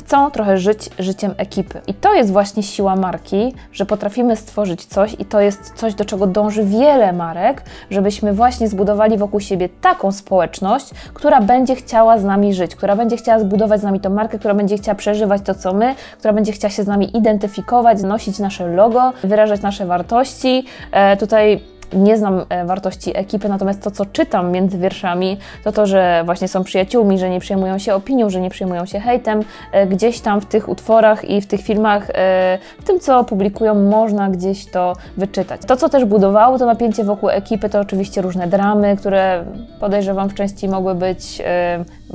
chcą 0.05 0.31
trochę 0.31 0.59
żyć 0.59 0.91
życiem 0.99 1.35
ekipy. 1.37 1.81
I 1.87 1.95
to 1.95 2.15
jest 2.15 2.33
właśnie 2.33 2.62
siła 2.62 2.97
marki, 2.97 3.55
że 3.73 3.87
potrafimy 3.87 4.37
stworzyć 4.37 4.85
coś 4.85 5.17
i 5.19 5.25
to 5.25 5.41
jest 5.41 5.73
coś, 5.75 5.95
do 5.95 6.05
czego 6.05 6.27
dąży 6.27 6.65
wiele 6.65 7.12
marek, 7.12 7.62
żebyśmy 7.91 8.33
właśnie 8.33 8.69
zbudowali 8.69 9.19
wokół 9.19 9.41
siebie 9.41 9.69
taką 9.69 10.12
społeczność, 10.12 10.91
która 11.15 11.41
będzie 11.41 11.75
chciała 11.75 12.19
z 12.19 12.25
nami 12.25 12.55
żyć, 12.55 12.77
która 12.77 12.97
będzie 12.97 13.17
chciała 13.17 13.39
zbudować 13.39 13.81
z 13.81 13.85
nami 13.85 14.01
tą 14.01 14.11
markę, 14.11 14.39
która 14.39 14.55
będzie 14.55 14.77
chciała 14.77 14.95
przeżywać 14.95 15.43
to, 15.43 15.55
co 15.55 15.73
my, 15.73 15.95
która 16.19 16.33
będzie 16.33 16.53
chciała 16.53 16.71
się 16.71 16.83
z 16.83 16.87
nami 16.87 17.17
identyfikować, 17.17 18.03
nosić 18.03 18.39
nasze 18.39 18.69
logo, 18.69 19.12
wyrażać 19.25 19.62
nasze 19.62 19.87
wartości. 19.87 20.65
E, 20.93 21.17
tutaj 21.17 21.61
nie 21.94 22.17
znam 22.17 22.44
e, 22.49 22.64
wartości 22.64 23.19
ekipy, 23.19 23.49
natomiast 23.49 23.82
to, 23.82 23.91
co 23.91 24.06
czytam 24.06 24.52
między 24.52 24.79
wierszami, 24.79 25.38
to 25.64 25.73
to, 25.73 25.87
że 25.87 26.23
właśnie 26.25 26.49
są 26.49 26.64
przyjaciółmi, 26.64 27.19
że 27.19 27.31
nie 27.31 27.41
przejmują 27.41 27.79
się 27.79 27.94
opinią, 27.94 28.31
że 28.31 28.41
nie 28.41 28.50
przejmują 28.50 28.87
się 28.87 29.00
hejtem. 29.00 29.41
E, 29.73 29.87
gdzieś 29.87 30.20
tam 30.20 30.41
w 30.41 30.46
tych 30.46 30.69
utworach 30.69 31.25
i 31.25 31.41
w 31.41 31.46
tych 31.46 31.61
filmach, 31.61 32.11
e, 32.11 32.58
w 32.81 32.85
tym, 32.85 33.00
co 33.00 33.25
publikują, 33.25 33.75
można 33.75 34.31
gdzieś 34.31 34.67
to 34.67 34.93
wyczytać. 35.17 35.61
To, 35.67 35.76
co 35.76 35.88
też 35.88 36.05
budowało 36.05 36.58
to 36.58 36.67
napięcie 36.67 37.05
wokół 37.05 37.29
ekipy, 37.29 37.69
to 37.69 37.81
oczywiście 37.81 38.23
różne 38.23 38.46
dramy, 38.46 38.96
które 38.96 39.44
podejrzewam 39.81 40.29
w 40.29 40.35
części 40.35 40.69
mogły 40.69 40.94
być 40.94 41.43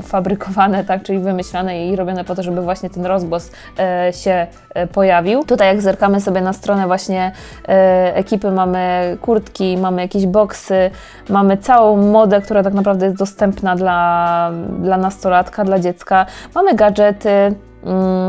fabrykowane, 0.01 0.83
tak, 0.83 1.03
czyli 1.03 1.19
wymyślane 1.19 1.87
i 1.87 1.95
robione 1.95 2.23
po 2.23 2.35
to, 2.35 2.43
żeby 2.43 2.61
właśnie 2.61 2.89
ten 2.89 3.05
rozgłos 3.05 3.51
się 4.11 4.47
pojawił. 4.93 5.43
Tutaj 5.43 5.67
jak 5.67 5.81
zerkamy 5.81 6.21
sobie 6.21 6.41
na 6.41 6.53
stronę 6.53 6.87
właśnie 6.87 7.31
ekipy, 8.13 8.51
mamy 8.51 9.17
kurtki, 9.21 9.77
mamy 9.77 10.01
jakieś 10.01 10.25
boksy, 10.25 10.91
mamy 11.29 11.57
całą 11.57 11.97
modę, 12.11 12.41
która 12.41 12.63
tak 12.63 12.73
naprawdę 12.73 13.05
jest 13.05 13.17
dostępna 13.17 13.75
dla, 13.75 14.51
dla 14.79 14.97
nastolatka, 14.97 15.63
dla 15.63 15.79
dziecka. 15.79 16.25
Mamy 16.55 16.75
gadżety, 16.75 17.29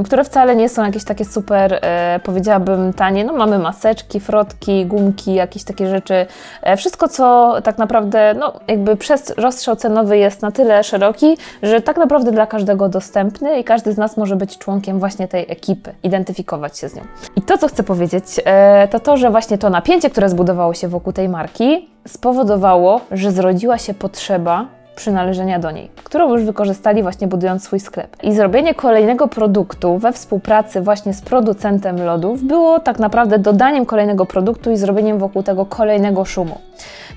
które 0.05 0.25
wcale 0.25 0.57
nie 0.57 0.69
są 0.69 0.85
jakieś 0.85 1.05
takie 1.05 1.25
super, 1.25 1.79
e, 1.83 2.21
powiedziałabym, 2.25 2.93
tanie. 2.93 3.25
No, 3.25 3.33
mamy 3.33 3.59
maseczki, 3.59 4.21
frotki, 4.21 4.87
gumki, 4.87 5.35
jakieś 5.35 5.65
takie 5.65 5.87
rzeczy. 5.87 6.27
E, 6.63 6.77
wszystko, 6.77 7.09
co 7.09 7.57
tak 7.65 7.79
naprawdę, 7.79 8.35
no, 8.35 8.53
jakby 8.69 8.97
przez 8.97 9.31
rozstrzał 9.37 9.77
cenowy 9.77 10.19
jest 10.19 10.43
na 10.43 10.51
tyle 10.51 10.85
szeroki, 10.85 11.37
że 11.63 11.81
tak 11.81 11.97
naprawdę 11.97 12.33
dla 12.33 12.47
każdego 12.47 12.89
dostępny 12.89 13.61
i 13.61 13.65
każdy 13.65 13.93
z 13.93 13.99
nas 13.99 14.17
może 14.17 14.37
być 14.37 14.59
członkiem 14.59 14.99
właśnie 14.99 15.29
tej 15.29 15.47
ekipy, 15.53 15.95
identyfikować 16.03 16.79
się 16.79 16.89
z 16.89 16.95
nią. 16.95 17.03
I 17.37 17.43
to, 17.43 17.59
co 17.59 17.69
chcę 17.69 17.83
powiedzieć, 17.83 18.25
e, 18.45 18.89
to 18.89 19.01
to, 19.01 19.17
że 19.17 19.31
właśnie 19.31 19.59
to 19.59 19.71
napięcie, 19.71 20.11
które 20.11 20.29
zbudowało 20.29 20.75
się 20.75 20.89
wokół 20.89 21.13
tej 21.13 21.29
marki, 21.29 21.89
spowodowało, 22.09 23.01
że 23.11 23.33
zrodziła 23.33 23.79
się 23.79 23.95
potrzeba 23.95 24.80
przynależenia 25.01 25.59
do 25.59 25.71
niej, 25.71 25.91
którą 26.05 26.33
już 26.33 26.45
wykorzystali 26.45 27.03
właśnie 27.03 27.27
budując 27.27 27.65
swój 27.65 27.81
sklep. 27.81 28.17
I 28.23 28.35
zrobienie 28.35 28.75
kolejnego 28.75 29.29
produktu 29.29 29.99
we 29.99 30.13
współpracy 30.13 30.81
właśnie 30.81 31.15
z 31.15 31.23
producentem 31.23 32.05
lodów 32.05 32.43
było 32.43 32.81
tak 32.81 32.99
naprawdę 32.99 33.39
dodaniem 33.39 33.87
kolejnego 33.87 34.27
produktu 34.27 34.71
i 34.71 34.77
zrobieniem 34.77 35.19
wokół 35.19 35.43
tego 35.43 35.67
kolejnego 35.67 36.25
szumu. 36.25 36.59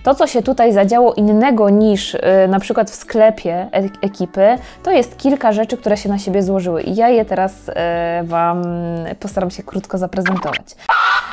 To, 0.03 0.15
co 0.15 0.27
się 0.27 0.41
tutaj 0.41 0.73
zadziało 0.73 1.13
innego 1.13 1.69
niż 1.69 2.13
yy, 2.13 2.19
na 2.47 2.59
przykład 2.59 2.91
w 2.91 2.95
sklepie 2.95 3.53
e 3.73 3.89
ekipy, 4.01 4.57
to 4.83 4.91
jest 4.91 5.17
kilka 5.17 5.51
rzeczy, 5.51 5.77
które 5.77 5.97
się 5.97 6.09
na 6.09 6.19
siebie 6.19 6.43
złożyły 6.43 6.81
i 6.81 6.95
ja 6.95 7.09
je 7.09 7.25
teraz 7.25 7.67
yy, 7.67 7.73
Wam 8.27 8.63
postaram 9.19 9.51
się 9.51 9.63
krótko 9.63 9.97
zaprezentować. 9.97 10.75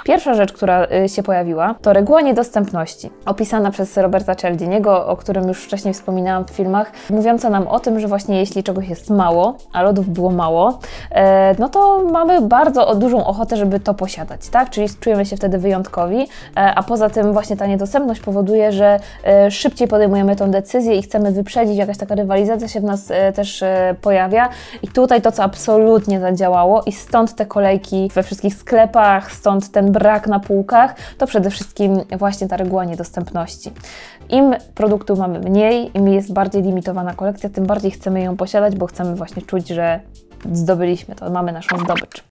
Pierwsza 0.04 0.34
rzecz, 0.34 0.52
która 0.52 0.86
y, 1.04 1.08
się 1.08 1.22
pojawiła, 1.22 1.74
to 1.82 1.92
reguła 1.92 2.20
niedostępności, 2.20 3.10
opisana 3.26 3.70
przez 3.70 3.96
Roberta 3.96 4.34
Cialdiniego, 4.34 5.06
o 5.06 5.16
którym 5.16 5.48
już 5.48 5.64
wcześniej 5.64 5.94
wspominałam 5.94 6.39
w 6.44 6.50
filmach, 6.50 6.92
mówiąca 7.10 7.50
nam 7.50 7.68
o 7.68 7.80
tym, 7.80 8.00
że 8.00 8.08
właśnie 8.08 8.38
jeśli 8.38 8.62
czegoś 8.62 8.88
jest 8.88 9.10
mało, 9.10 9.54
a 9.72 9.82
lodów 9.82 10.08
było 10.08 10.30
mało, 10.30 10.78
e, 11.10 11.54
no 11.58 11.68
to 11.68 12.02
mamy 12.12 12.40
bardzo 12.40 12.94
dużą 12.94 13.26
ochotę, 13.26 13.56
żeby 13.56 13.80
to 13.80 13.94
posiadać, 13.94 14.48
tak? 14.48 14.70
Czyli 14.70 14.88
czujemy 15.00 15.26
się 15.26 15.36
wtedy 15.36 15.58
wyjątkowi, 15.58 16.20
e, 16.20 16.28
a 16.74 16.82
poza 16.82 17.10
tym 17.10 17.32
właśnie 17.32 17.56
ta 17.56 17.66
niedostępność 17.66 18.20
powoduje, 18.20 18.72
że 18.72 19.00
e, 19.24 19.50
szybciej 19.50 19.88
podejmujemy 19.88 20.36
tą 20.36 20.50
decyzję 20.50 20.94
i 20.96 21.02
chcemy 21.02 21.32
wyprzedzić, 21.32 21.76
jakaś 21.76 21.98
taka 21.98 22.14
rywalizacja 22.14 22.68
się 22.68 22.80
w 22.80 22.84
nas 22.84 23.08
też 23.34 23.64
pojawia. 24.00 24.48
I 24.82 24.88
tutaj 24.88 25.22
to, 25.22 25.32
co 25.32 25.42
absolutnie 25.42 26.20
zadziałało 26.20 26.82
i 26.86 26.92
stąd 26.92 27.34
te 27.34 27.46
kolejki 27.46 28.10
we 28.14 28.22
wszystkich 28.22 28.54
sklepach, 28.54 29.32
stąd 29.32 29.72
ten 29.72 29.92
brak 29.92 30.26
na 30.26 30.40
półkach, 30.40 30.94
to 31.18 31.26
przede 31.26 31.50
wszystkim 31.50 32.00
właśnie 32.18 32.48
ta 32.48 32.56
reguła 32.56 32.84
niedostępności. 32.84 33.72
Im 34.32 34.54
produktów 34.74 35.18
mamy 35.18 35.40
mniej, 35.40 35.90
im 35.94 36.08
jest 36.08 36.32
bardziej 36.32 36.62
limitowana 36.62 37.14
kolekcja, 37.14 37.50
tym 37.50 37.66
bardziej 37.66 37.90
chcemy 37.90 38.22
ją 38.22 38.36
posiadać, 38.36 38.76
bo 38.76 38.86
chcemy 38.86 39.14
właśnie 39.14 39.42
czuć, 39.42 39.68
że 39.68 40.00
zdobyliśmy 40.52 41.14
to, 41.14 41.30
mamy 41.30 41.52
naszą 41.52 41.78
zdobycz. 41.78 42.24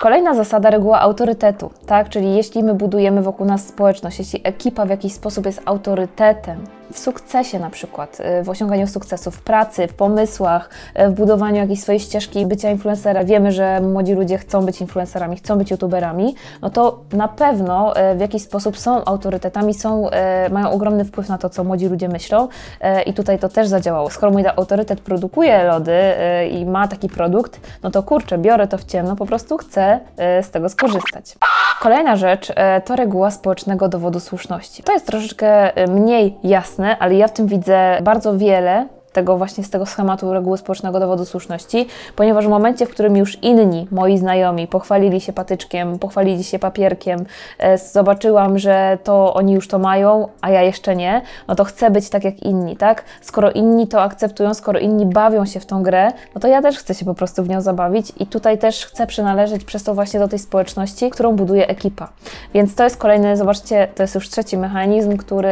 Kolejna 0.00 0.34
zasada, 0.34 0.70
reguła 0.70 1.00
autorytetu, 1.00 1.70
tak? 1.86 2.08
Czyli 2.08 2.36
jeśli 2.36 2.62
my 2.62 2.74
budujemy 2.74 3.22
wokół 3.22 3.46
nas 3.46 3.66
społeczność, 3.66 4.18
jeśli 4.18 4.40
ekipa 4.44 4.86
w 4.86 4.90
jakiś 4.90 5.12
sposób 5.12 5.46
jest 5.46 5.62
autorytetem, 5.64 6.64
w 6.92 6.98
sukcesie 6.98 7.58
na 7.58 7.70
przykład, 7.70 8.20
y, 8.40 8.44
w 8.44 8.48
osiąganiu 8.48 8.86
sukcesu 8.86 9.30
w 9.30 9.42
pracy, 9.42 9.88
w 9.88 9.94
pomysłach, 9.94 10.70
y, 11.00 11.08
w 11.08 11.12
budowaniu 11.12 11.56
jakiejś 11.56 11.82
swojej 11.82 12.00
ścieżki 12.00 12.46
bycia 12.46 12.70
influencera, 12.70 13.24
wiemy, 13.24 13.52
że 13.52 13.80
młodzi 13.80 14.12
ludzie 14.12 14.38
chcą 14.38 14.66
być 14.66 14.80
influencerami, 14.80 15.36
chcą 15.36 15.58
być 15.58 15.70
youtuberami, 15.70 16.34
no 16.62 16.70
to 16.70 17.00
na 17.12 17.28
pewno 17.28 17.94
y, 18.12 18.16
w 18.16 18.20
jakiś 18.20 18.42
sposób 18.42 18.78
są 18.78 19.04
autorytetami, 19.04 19.74
są, 19.74 20.10
mają 20.50 20.70
ogromny 20.70 21.04
wpływ 21.04 21.28
na 21.28 21.38
to, 21.38 21.50
co 21.50 21.64
młodzi 21.64 21.88
ludzie 21.88 22.08
myślą 22.08 22.48
i 23.06 23.14
tutaj 23.14 23.38
to 23.38 23.48
też 23.48 23.68
zadziałało. 23.68 24.10
Skoro 24.10 24.32
mój 24.32 24.44
autorytet 24.56 25.00
produkuje 25.00 25.64
lody 25.64 25.92
i 26.50 26.66
ma 26.66 26.88
taki 26.88 27.08
produkt, 27.08 27.60
no 27.82 27.90
to 27.90 28.02
kurczę, 28.02 28.38
biorę 28.38 28.68
to 28.68 28.78
w 28.78 28.84
ciemno, 28.84 29.16
po 29.16 29.26
prostu 29.26 29.56
chcę 29.56 30.00
z 30.16 30.50
tego 30.50 30.68
skorzystać. 30.68 31.36
Kolejna 31.80 32.16
rzecz 32.16 32.52
to 32.84 32.96
reguła 32.96 33.30
społecznego 33.30 33.88
dowodu 33.88 34.20
słuszności. 34.20 34.82
To 34.82 34.92
jest 34.92 35.06
troszeczkę 35.06 35.72
mniej 35.88 36.38
jasne, 36.44 36.56
jasne, 36.66 36.98
ale 36.98 37.14
ja 37.14 37.28
w 37.28 37.32
tym 37.32 37.46
widzę 37.46 37.98
bardzo 38.02 38.38
wiele 38.38 38.86
tego 39.16 39.36
właśnie 39.36 39.64
z 39.64 39.70
tego 39.70 39.86
schematu 39.86 40.32
reguły 40.32 40.58
społecznego 40.58 41.00
dowodu 41.00 41.24
słuszności, 41.24 41.86
ponieważ 42.16 42.46
w 42.46 42.48
momencie, 42.48 42.86
w 42.86 42.90
którym 42.90 43.16
już 43.16 43.42
inni, 43.42 43.88
moi 43.90 44.18
znajomi, 44.18 44.66
pochwalili 44.66 45.20
się 45.20 45.32
patyczkiem, 45.32 45.98
pochwalili 45.98 46.44
się 46.44 46.58
papierkiem, 46.58 47.24
e, 47.58 47.78
zobaczyłam, 47.78 48.58
że 48.58 48.98
to 49.04 49.34
oni 49.34 49.52
już 49.52 49.68
to 49.68 49.78
mają, 49.78 50.28
a 50.40 50.50
ja 50.50 50.62
jeszcze 50.62 50.96
nie, 50.96 51.22
no 51.48 51.54
to 51.54 51.64
chcę 51.64 51.90
być 51.90 52.10
tak 52.10 52.24
jak 52.24 52.42
inni, 52.42 52.76
tak? 52.76 53.04
Skoro 53.20 53.50
inni 53.50 53.88
to 53.88 54.02
akceptują, 54.02 54.54
skoro 54.54 54.78
inni 54.78 55.06
bawią 55.06 55.46
się 55.46 55.60
w 55.60 55.66
tą 55.66 55.82
grę, 55.82 56.12
no 56.34 56.40
to 56.40 56.48
ja 56.48 56.62
też 56.62 56.78
chcę 56.78 56.94
się 56.94 57.04
po 57.04 57.14
prostu 57.14 57.42
w 57.42 57.48
nią 57.48 57.60
zabawić 57.60 58.12
i 58.18 58.26
tutaj 58.26 58.58
też 58.58 58.86
chcę 58.86 59.06
przynależeć 59.06 59.64
przez 59.64 59.84
to 59.84 59.94
właśnie 59.94 60.20
do 60.20 60.28
tej 60.28 60.38
społeczności, 60.38 61.10
którą 61.10 61.36
buduje 61.36 61.68
ekipa. 61.68 62.08
Więc 62.54 62.74
to 62.74 62.84
jest 62.84 62.96
kolejny, 62.96 63.36
zobaczcie, 63.36 63.88
to 63.94 64.02
jest 64.02 64.14
już 64.14 64.28
trzeci 64.28 64.58
mechanizm, 64.58 65.16
który 65.16 65.48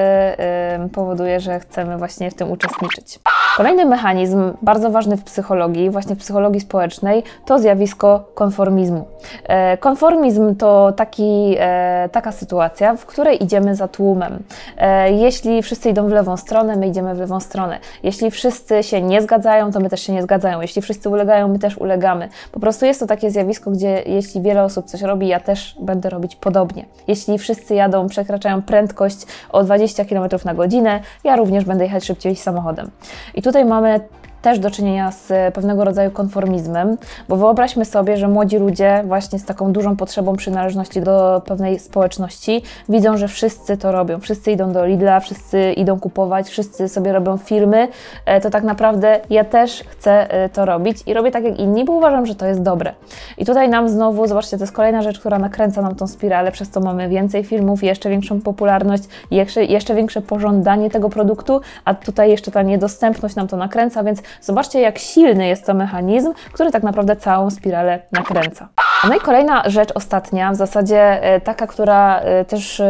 yy, 0.78 0.88
powoduje, 0.88 1.40
że 1.40 1.60
chcemy 1.60 1.98
właśnie 1.98 2.30
w 2.30 2.34
tym 2.34 2.50
uczestniczyć. 2.50 3.18
Kolejny 3.56 3.86
mechanizm, 3.86 4.52
bardzo 4.62 4.90
ważny 4.90 5.16
w 5.16 5.24
psychologii, 5.24 5.90
właśnie 5.90 6.14
w 6.14 6.18
psychologii 6.18 6.60
społecznej, 6.60 7.22
to 7.44 7.58
zjawisko 7.58 8.24
konformizmu. 8.34 9.04
E, 9.44 9.76
konformizm 9.76 10.56
to 10.56 10.92
taki, 10.92 11.56
e, 11.58 12.08
taka 12.12 12.32
sytuacja, 12.32 12.96
w 12.96 13.06
której 13.06 13.44
idziemy 13.44 13.74
za 13.74 13.88
tłumem. 13.88 14.42
E, 14.78 15.12
jeśli 15.12 15.62
wszyscy 15.62 15.90
idą 15.90 16.08
w 16.08 16.12
lewą 16.12 16.36
stronę, 16.36 16.76
my 16.76 16.86
idziemy 16.86 17.14
w 17.14 17.18
lewą 17.18 17.40
stronę. 17.40 17.78
Jeśli 18.02 18.30
wszyscy 18.30 18.82
się 18.82 19.02
nie 19.02 19.22
zgadzają, 19.22 19.72
to 19.72 19.80
my 19.80 19.90
też 19.90 20.00
się 20.00 20.12
nie 20.12 20.22
zgadzają. 20.22 20.60
Jeśli 20.60 20.82
wszyscy 20.82 21.08
ulegają, 21.08 21.48
my 21.48 21.58
też 21.58 21.78
ulegamy. 21.78 22.28
Po 22.52 22.60
prostu 22.60 22.86
jest 22.86 23.00
to 23.00 23.06
takie 23.06 23.30
zjawisko, 23.30 23.70
gdzie 23.70 24.02
jeśli 24.06 24.42
wiele 24.42 24.64
osób 24.64 24.86
coś 24.86 25.02
robi, 25.02 25.28
ja 25.28 25.40
też 25.40 25.76
będę 25.80 26.10
robić 26.10 26.36
podobnie. 26.36 26.84
Jeśli 27.08 27.38
wszyscy 27.38 27.74
jadą, 27.74 28.06
przekraczają 28.06 28.62
prędkość 28.62 29.18
o 29.52 29.64
20 29.64 30.04
km 30.04 30.28
na 30.44 30.54
godzinę, 30.54 31.00
ja 31.24 31.36
również 31.36 31.64
będę 31.64 31.84
jechać 31.84 32.04
szybciej 32.04 32.36
samochodem. 32.36 32.90
I 33.34 33.43
tutaj 33.44 33.64
mamy 33.64 34.00
też 34.44 34.58
do 34.58 34.70
czynienia 34.70 35.10
z 35.12 35.54
pewnego 35.54 35.84
rodzaju 35.84 36.10
konformizmem, 36.10 36.96
bo 37.28 37.36
wyobraźmy 37.36 37.84
sobie, 37.84 38.16
że 38.16 38.28
młodzi 38.28 38.58
ludzie 38.58 39.02
właśnie 39.06 39.38
z 39.38 39.44
taką 39.44 39.72
dużą 39.72 39.96
potrzebą 39.96 40.36
przynależności 40.36 41.00
do 41.00 41.42
pewnej 41.46 41.78
społeczności 41.78 42.62
widzą, 42.88 43.16
że 43.16 43.28
wszyscy 43.28 43.76
to 43.76 43.92
robią. 43.92 44.20
Wszyscy 44.20 44.52
idą 44.52 44.72
do 44.72 44.86
Lidla, 44.86 45.20
wszyscy 45.20 45.72
idą 45.72 46.00
kupować, 46.00 46.48
wszyscy 46.48 46.88
sobie 46.88 47.12
robią 47.12 47.36
filmy. 47.36 47.88
E, 48.26 48.40
to 48.40 48.50
tak 48.50 48.64
naprawdę 48.64 49.20
ja 49.30 49.44
też 49.44 49.84
chcę 49.88 50.30
e, 50.30 50.48
to 50.48 50.64
robić 50.64 50.98
i 51.06 51.14
robię 51.14 51.30
tak 51.30 51.44
jak 51.44 51.58
inni, 51.58 51.84
bo 51.84 51.92
uważam, 51.92 52.26
że 52.26 52.34
to 52.34 52.46
jest 52.46 52.62
dobre. 52.62 52.92
I 53.38 53.44
tutaj 53.44 53.68
nam 53.68 53.88
znowu, 53.88 54.26
zobaczcie, 54.26 54.56
to 54.56 54.62
jest 54.62 54.72
kolejna 54.72 55.02
rzecz, 55.02 55.20
która 55.20 55.38
nakręca 55.38 55.82
nam 55.82 55.94
tą 55.94 56.06
spiralę, 56.06 56.52
przez 56.52 56.70
to 56.70 56.80
mamy 56.80 57.08
więcej 57.08 57.44
filmów, 57.44 57.82
jeszcze 57.82 58.10
większą 58.10 58.40
popularność, 58.40 59.04
jeszcze, 59.30 59.64
jeszcze 59.64 59.94
większe 59.94 60.22
pożądanie 60.22 60.90
tego 60.90 61.10
produktu, 61.10 61.60
a 61.84 61.94
tutaj 61.94 62.30
jeszcze 62.30 62.50
ta 62.50 62.62
niedostępność 62.62 63.36
nam 63.36 63.48
to 63.48 63.56
nakręca, 63.56 64.04
więc 64.04 64.22
Zobaczcie, 64.40 64.80
jak 64.80 64.98
silny 64.98 65.46
jest 65.46 65.66
to 65.66 65.74
mechanizm, 65.74 66.32
który 66.52 66.70
tak 66.70 66.82
naprawdę 66.82 67.16
całą 67.16 67.50
spiralę 67.50 68.00
nakręca. 68.12 68.68
No 69.08 69.14
i 69.14 69.20
kolejna 69.20 69.62
rzecz, 69.70 69.88
ostatnia, 69.94 70.52
w 70.52 70.56
zasadzie 70.56 71.22
e, 71.22 71.40
taka, 71.40 71.66
która 71.66 72.20
e, 72.20 72.44
też 72.44 72.82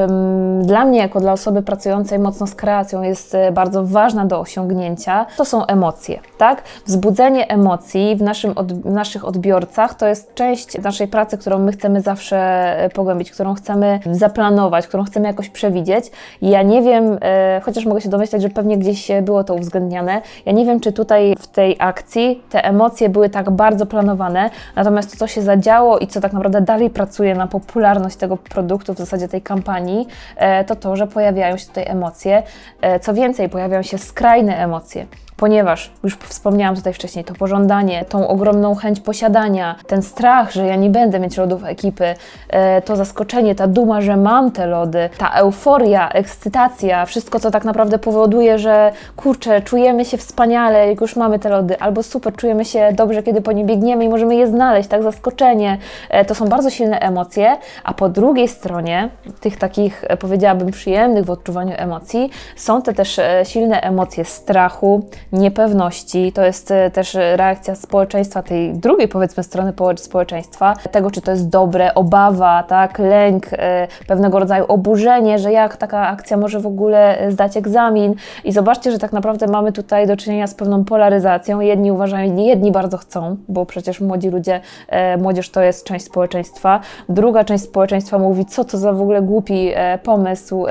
dla 0.62 0.85
mnie, 0.85 0.99
jako 0.99 1.21
dla 1.21 1.33
osoby 1.33 1.62
pracującej 1.62 2.18
mocno 2.18 2.47
z 2.47 2.54
kreacją, 2.54 3.02
jest 3.02 3.35
e, 3.35 3.52
bardzo 3.52 3.85
ważna 3.85 4.26
do 4.26 4.40
osiągnięcia, 4.40 5.26
to 5.37 5.44
są 5.44 5.66
emocje, 5.66 6.21
tak? 6.38 6.62
Wzbudzenie 6.87 7.49
emocji 7.49 8.16
w, 8.16 8.23
naszym 8.23 8.52
od, 8.59 8.73
w 8.73 8.90
naszych 8.92 9.25
odbiorcach 9.25 9.94
to 9.94 10.06
jest 10.06 10.35
część 10.35 10.83
naszej 10.83 11.09
pracy, 11.09 11.38
którą 11.38 11.59
my 11.59 11.73
chcemy 11.73 12.00
zawsze 12.00 12.76
pogłębić, 12.94 13.30
którą 13.30 13.54
chcemy 13.54 14.00
zaplanować, 14.11 14.87
którą 14.87 15.04
chcemy 15.04 15.26
jakoś 15.26 15.49
przewidzieć. 15.49 16.11
I 16.40 16.50
ja 16.50 16.62
nie 16.62 16.83
wiem, 16.83 17.18
chociaż 17.62 17.87
mogę 17.87 18.00
się 18.00 18.09
domyślać, 18.09 18.42
że 18.42 18.49
pewnie 18.49 18.78
gdzieś 18.78 19.09
było 19.23 19.44
to 19.44 19.54
uwzględniane, 19.54 20.21
ja 20.47 20.52
nie 20.52 20.66
wiem, 20.66 20.80
czy 20.80 20.92
tutaj 20.92 21.35
w 21.38 21.47
tej 21.47 21.76
akcji 21.78 22.42
te 22.50 22.64
emocje 22.64 23.09
były 23.09 23.30
tak 23.30 23.50
bardzo 23.50 23.87
planowane, 23.87 24.50
natomiast 24.76 25.11
to, 25.11 25.16
co 25.16 25.26
się 25.26 25.42
zadziało 25.42 25.99
i 26.05 26.07
co 26.07 26.21
tak 26.21 26.33
naprawdę 26.33 26.61
dalej 26.61 26.91
pracuje 26.91 27.35
na 27.35 27.47
popularność 27.47 28.17
tego 28.17 28.37
produktu, 28.37 28.95
w 28.95 28.99
zasadzie 28.99 29.29
tej 29.29 29.43
kampanii, 29.43 30.07
e, 30.37 30.65
to 30.65 30.77
to, 30.77 30.97
że 30.97 31.07
pojawiają 31.07 31.57
się 31.57 31.67
tutaj 31.67 31.85
emocje. 31.89 32.43
E, 32.81 33.01
co 33.01 33.15
więcej, 33.15 33.49
pojawiają 33.49 33.83
się 33.83 33.99
skrajne 33.99 34.57
emocje 34.57 35.07
ponieważ 35.37 35.91
już 36.05 36.17
wspomniałam 36.17 36.76
tutaj 36.76 36.93
wcześniej, 36.93 37.25
to 37.25 37.35
pożądanie, 37.35 38.05
tą 38.09 38.29
ogromną 38.29 38.75
chęć 38.75 39.00
posiadania, 39.00 39.75
ten 39.87 40.03
strach, 40.03 40.53
że 40.53 40.67
ja 40.67 40.76
nie 40.76 40.91
będę 40.91 41.21
mieć 41.21 41.37
lodów 41.37 41.64
ekipy, 41.64 42.14
e, 42.49 42.83
to 42.83 42.97
zaskoczenie, 42.97 43.55
ta 43.55 43.67
duma, 43.67 44.00
że 44.00 44.17
mam 44.17 44.50
te 44.50 44.67
lody, 44.67 45.11
ta 45.19 45.31
euforia, 45.31 46.09
ekscytacja, 46.09 47.07
wszystko, 47.07 47.41
co 47.41 47.50
tak 47.50 47.64
naprawdę 47.64 47.99
powoduje, 47.99 48.59
że 48.59 48.93
kurczę, 49.17 49.62
czujemy 49.62 50.05
się 50.05 50.17
wspaniale, 50.17 50.88
jak 50.88 51.00
już 51.00 51.17
mamy 51.17 51.38
te 51.38 51.49
lody, 51.49 51.81
albo 51.81 52.03
super, 52.03 52.37
czujemy 52.37 52.64
się 52.64 52.93
dobrze, 52.93 53.23
kiedy 53.23 53.41
po 53.41 53.53
nie 53.53 53.64
biegniemy 53.64 54.05
i 54.05 54.09
możemy 54.09 54.35
je 54.35 54.47
znaleźć, 54.47 54.88
tak, 54.88 55.03
zaskoczenie, 55.03 55.79
e, 56.11 56.25
to 56.25 56.35
są 56.35 56.49
bardzo 56.49 56.71
silne 56.71 56.99
emocje, 56.99 57.57
a 57.85 57.95
po 57.95 58.09
drugiej 58.09 58.49
stronie 58.49 59.09
tych 59.41 59.59
takich, 59.59 60.05
e, 60.09 60.17
powiedziałabym, 60.17 60.71
przyjemnych 60.71 61.25
w 61.25 61.31
odczuwaniu 61.31 61.73
emocji, 61.76 62.31
są 62.57 62.83
te 62.83 62.93
też 62.95 63.21
silne 63.45 63.81
emocje 63.81 64.25
strachu, 64.25 65.03
niepewności. 65.35 66.33
To 66.33 66.45
jest 66.45 66.71
e, 66.71 66.91
też 66.91 67.14
reakcja 67.14 67.75
społeczeństwa, 67.75 68.43
tej 68.43 68.75
drugiej 68.75 69.09
powiedzmy 69.09 69.43
strony 69.43 69.73
społeczeństwa, 69.97 70.75
tego 70.91 71.11
czy 71.11 71.21
to 71.21 71.31
jest 71.31 71.49
dobre, 71.49 71.95
obawa, 71.95 72.62
tak, 72.62 72.99
lęk, 72.99 73.47
e, 73.53 73.88
pewnego 74.07 74.38
rodzaju 74.38 74.64
oburzenie, 74.69 75.38
że 75.38 75.53
jak 75.53 75.76
taka 75.76 76.09
akcja 76.09 76.37
może 76.37 76.61
w 76.61 76.67
ogóle 76.67 77.19
zdać 77.31 77.57
egzamin. 77.57 78.14
I 78.45 78.53
zobaczcie, 78.53 78.93
że 78.93 78.99
tak 78.99 79.12
naprawdę 79.12 79.47
mamy 79.47 79.73
tutaj 79.73 80.07
do 80.07 80.17
czynienia 80.17 80.47
z 80.47 80.55
pewną 80.55 80.85
polaryzacją. 80.85 81.61
Jedni 81.61 81.93
uważają, 81.93 82.37
jedni 82.37 82.73
bardzo 82.73 82.99
chcą, 82.99 83.37
bo 83.49 83.67
przecież 83.67 84.00
młodzi 84.00 84.31
ludzie, 84.31 84.61
e, 84.88 85.17
młodzież 85.17 85.50
to 85.50 85.62
jest 85.62 85.87
część 85.87 86.05
społeczeństwa. 86.05 86.81
Druga 87.09 87.45
część 87.45 87.64
społeczeństwa 87.64 88.19
mówi, 88.19 88.47
co 88.47 88.64
to 88.64 88.79
za 88.79 88.93
w 88.93 89.00
ogóle 89.00 89.23
głupi 89.23 89.73
pomysł, 90.03 90.67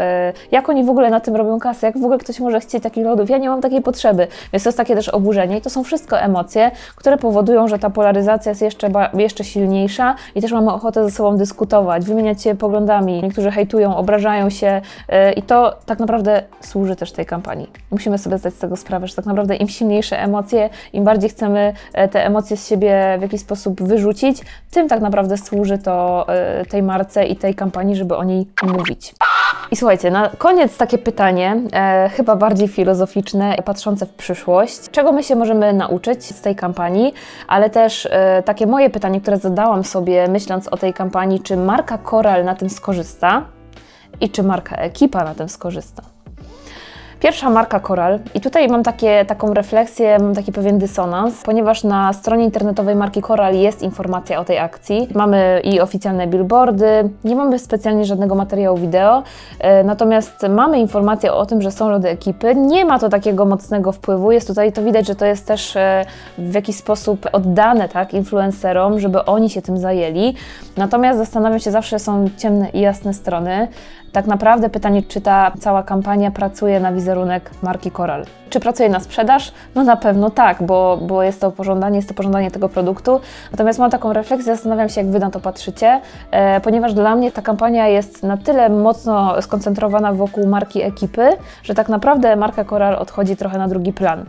jak 0.51 0.70
oni 0.70 0.84
w 0.84 0.89
ogóle 0.89 1.10
na 1.10 1.20
tym 1.20 1.36
robią 1.36 1.60
kasę, 1.60 1.88
jak 1.88 1.98
w 1.98 2.03
ogóle 2.03 2.17
ktoś 2.17 2.39
może 2.39 2.60
chcieć 2.60 2.84
takich 2.84 3.05
lodów, 3.05 3.29
ja 3.29 3.38
nie 3.38 3.50
mam 3.50 3.62
takiej 3.62 3.82
potrzeby. 3.82 4.27
Więc 4.53 4.63
to 4.63 4.69
jest 4.69 4.77
takie 4.77 4.95
też 4.95 5.10
oburzenie 5.10 5.57
i 5.57 5.62
to 5.62 5.69
są 5.69 5.83
wszystko 5.83 6.19
emocje, 6.19 6.72
które 6.95 7.17
powodują, 7.17 7.67
że 7.67 7.79
ta 7.79 7.89
polaryzacja 7.89 8.50
jest 8.50 8.62
jeszcze, 8.62 8.89
jeszcze 9.13 9.43
silniejsza 9.43 10.15
i 10.36 10.41
też 10.41 10.51
mamy 10.51 10.74
ochotę 10.74 11.03
ze 11.03 11.12
sobą 11.12 11.38
dyskutować, 11.38 12.05
wymieniać 12.05 12.43
się 12.43 12.55
poglądami. 12.55 13.24
Niektórzy 13.24 13.51
hejtują, 13.51 13.95
obrażają 13.95 14.50
się 14.50 14.81
yy, 15.10 15.31
i 15.31 15.41
to 15.41 15.75
tak 15.86 16.00
naprawdę 16.00 16.43
służy 16.62 16.95
też 16.95 17.12
tej 17.12 17.25
kampanii. 17.25 17.72
Musimy 17.91 18.17
sobie 18.17 18.38
zdać 18.38 18.53
z 18.53 18.60
tego 18.60 18.75
sprawę, 18.75 19.07
że 19.07 19.15
tak 19.15 19.25
naprawdę 19.25 19.55
im 19.55 19.67
silniejsze 19.67 20.19
emocje, 20.19 20.69
im 20.93 21.03
bardziej 21.03 21.29
chcemy 21.29 21.74
e, 21.93 22.07
te 22.07 22.25
emocje 22.25 22.57
z 22.57 22.67
siebie 22.67 23.15
w 23.19 23.22
jakiś 23.22 23.41
sposób 23.41 23.83
wyrzucić, 23.83 24.41
tym 24.72 24.88
tak 24.88 25.01
naprawdę 25.01 25.38
służy 25.38 25.77
to 25.77 26.25
yy, 26.60 26.65
tej 26.65 26.83
marce 26.83 27.25
i 27.25 27.36
tej 27.36 27.55
kampanii, 27.55 27.95
żeby 27.95 28.15
o 28.15 28.24
niej 28.24 28.48
mówić. 28.63 29.15
I 29.72 29.75
słuchajcie, 29.75 30.12
na 30.12 30.29
koniec 30.38 30.77
takie 30.77 30.98
pytanie, 30.98 31.62
chyba 32.12 32.36
bardziej 32.36 32.67
filozoficzne, 32.67 33.55
patrzące 33.65 34.05
w 34.05 34.13
przyszłość. 34.13 34.42
Czego 34.91 35.12
my 35.12 35.23
się 35.23 35.35
możemy 35.35 35.73
nauczyć 35.73 36.25
z 36.25 36.41
tej 36.41 36.55
kampanii, 36.55 37.13
ale 37.47 37.69
też 37.69 38.07
e, 38.12 38.43
takie 38.45 38.67
moje 38.67 38.89
pytanie, 38.89 39.21
które 39.21 39.38
zadałam 39.38 39.83
sobie 39.83 40.27
myśląc 40.27 40.67
o 40.67 40.77
tej 40.77 40.93
kampanii, 40.93 41.39
czy 41.39 41.57
marka 41.57 41.97
Coral 41.97 42.45
na 42.45 42.55
tym 42.55 42.69
skorzysta 42.69 43.45
i 44.21 44.29
czy 44.29 44.43
marka 44.43 44.75
Ekipa 44.75 45.23
na 45.23 45.35
tym 45.35 45.50
skorzysta. 45.50 46.12
Pierwsza 47.24 47.50
marka 47.50 47.80
Coral 47.80 48.20
i 48.36 48.42
tutaj 48.42 48.68
mam 48.68 48.84
takie, 48.84 49.25
taką 49.25 49.53
refleksję, 49.53 50.18
mam 50.20 50.36
taki 50.36 50.51
pewien 50.51 50.77
dysonans, 50.77 51.44
ponieważ 51.44 51.84
na 51.84 52.13
stronie 52.13 52.44
internetowej 52.46 52.96
marki 52.96 53.22
Coral 53.22 53.56
jest 53.56 53.82
informacja 53.82 54.39
o 54.39 54.46
tej 54.46 54.60
akcji. 54.60 55.08
Mamy 55.15 55.62
i 55.63 55.80
oficjalne 55.80 56.27
billboardy, 56.27 57.10
nie 57.24 57.36
mamy 57.36 57.60
specjalnie 57.60 58.06
żadnego 58.06 58.36
materiału 58.36 58.77
wideo, 58.77 59.24
e, 59.60 59.84
natomiast 59.84 60.46
mamy 60.50 60.80
informację 60.80 61.34
o 61.34 61.46
tym, 61.46 61.62
że 61.62 61.72
są 61.72 61.89
lody 61.89 62.10
ekipy. 62.10 62.56
Nie 62.56 62.86
ma 62.86 63.00
to 63.00 63.10
takiego 63.10 63.46
mocnego 63.46 63.92
wpływu, 63.92 64.32
jest 64.32 64.48
tutaj 64.48 64.72
to 64.72 64.84
widać, 64.84 65.08
że 65.08 65.15
to 65.15 65.25
jest 65.25 65.48
też 65.48 65.75
e, 65.75 66.06
w 66.38 66.53
jakiś 66.53 66.75
sposób 66.75 67.27
oddane 67.32 67.89
tak, 67.89 68.13
influencerom, 68.13 69.00
żeby 69.00 69.25
oni 69.25 69.50
się 69.50 69.62
tym 69.62 69.77
zajęli. 69.77 70.36
Natomiast 70.77 71.20
zastanawiam 71.20 71.60
się, 71.60 71.72
zawsze 71.72 72.00
są 72.00 72.30
ciemne 72.38 72.70
i 72.70 72.80
jasne 72.80 73.13
strony. 73.13 73.68
Tak 74.13 74.27
naprawdę 74.27 74.70
pytanie, 74.70 75.03
czy 75.03 75.22
ta 75.22 75.51
cała 75.60 75.84
kampania 75.84 76.32
pracuje 76.32 76.79
na 76.79 76.93
wizerunek 76.93 77.51
marki 77.62 77.91
Coral. 77.91 78.25
Czy 78.53 78.60
pracuje 78.60 78.89
na 78.89 79.00
sprzedaż? 79.00 79.51
No 79.75 79.83
na 79.83 79.98
pewno 79.98 80.29
tak, 80.29 80.63
bo, 80.63 81.00
bo 81.01 81.24
jest 81.24 81.41
to 81.41 81.51
pożądanie, 81.51 81.95
jest 81.95 82.07
to 82.07 82.13
pożądanie 82.13 82.51
tego 82.51 82.69
produktu. 82.69 83.19
Natomiast 83.51 83.79
mam 83.79 83.91
taką 83.91 84.13
refleksję, 84.13 84.55
zastanawiam 84.55 84.89
się, 84.89 85.01
jak 85.01 85.10
Wy 85.10 85.19
na 85.19 85.29
to 85.29 85.39
patrzycie, 85.39 86.01
e, 86.31 86.62
ponieważ 86.62 86.93
dla 86.93 87.15
mnie 87.15 87.31
ta 87.31 87.41
kampania 87.41 87.88
jest 87.88 88.24
na 88.24 88.38
tyle 88.38 88.69
mocno 88.69 89.41
skoncentrowana 89.41 90.13
wokół 90.13 90.48
marki 90.48 90.81
ekipy, 90.81 91.29
że 91.63 91.74
tak 91.74 91.89
naprawdę 91.89 92.36
marka 92.36 92.65
Coral 92.65 92.95
odchodzi 92.95 93.36
trochę 93.36 93.57
na 93.57 93.67
drugi 93.67 93.93
plan. 93.93 94.25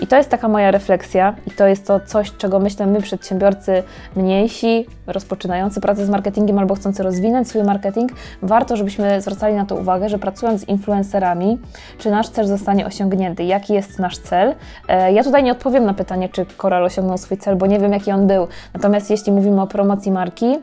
I 0.00 0.06
to 0.06 0.16
jest 0.16 0.30
taka 0.30 0.48
moja 0.48 0.70
refleksja 0.70 1.34
i 1.46 1.50
to 1.50 1.66
jest 1.66 1.86
to 1.86 2.00
coś, 2.00 2.32
czego 2.36 2.58
myślę 2.58 2.86
my 2.86 3.00
przedsiębiorcy 3.00 3.82
mniejsi, 4.16 4.86
rozpoczynający 5.06 5.80
pracę 5.80 6.06
z 6.06 6.10
marketingiem 6.10 6.58
albo 6.58 6.74
chcący 6.74 7.02
rozwinąć 7.02 7.48
swój 7.48 7.62
marketing, 7.62 8.12
warto, 8.42 8.76
żebyśmy 8.76 9.20
zwracali 9.20 9.54
na 9.54 9.66
to 9.66 9.76
uwagę, 9.76 10.08
że 10.08 10.18
pracując 10.18 10.60
z 10.60 10.68
influencerami, 10.68 11.58
czy 11.98 12.10
nasz 12.10 12.28
cel 12.28 12.46
zostanie 12.46 12.86
osiągnięty, 12.86 13.44
jaki 13.66 13.74
jest 13.74 13.98
nasz 13.98 14.18
cel. 14.18 14.54
E, 14.88 15.12
ja 15.12 15.24
tutaj 15.24 15.42
nie 15.42 15.52
odpowiem 15.52 15.84
na 15.84 15.94
pytanie, 15.94 16.28
czy 16.28 16.46
Koral 16.46 16.84
osiągnął 16.84 17.18
swój 17.18 17.38
cel, 17.38 17.56
bo 17.56 17.66
nie 17.66 17.78
wiem, 17.78 17.92
jaki 17.92 18.12
on 18.12 18.26
był. 18.26 18.48
Natomiast 18.74 19.10
jeśli 19.10 19.32
mówimy 19.32 19.62
o 19.62 19.66
promocji 19.66 20.12
marki, 20.12 20.58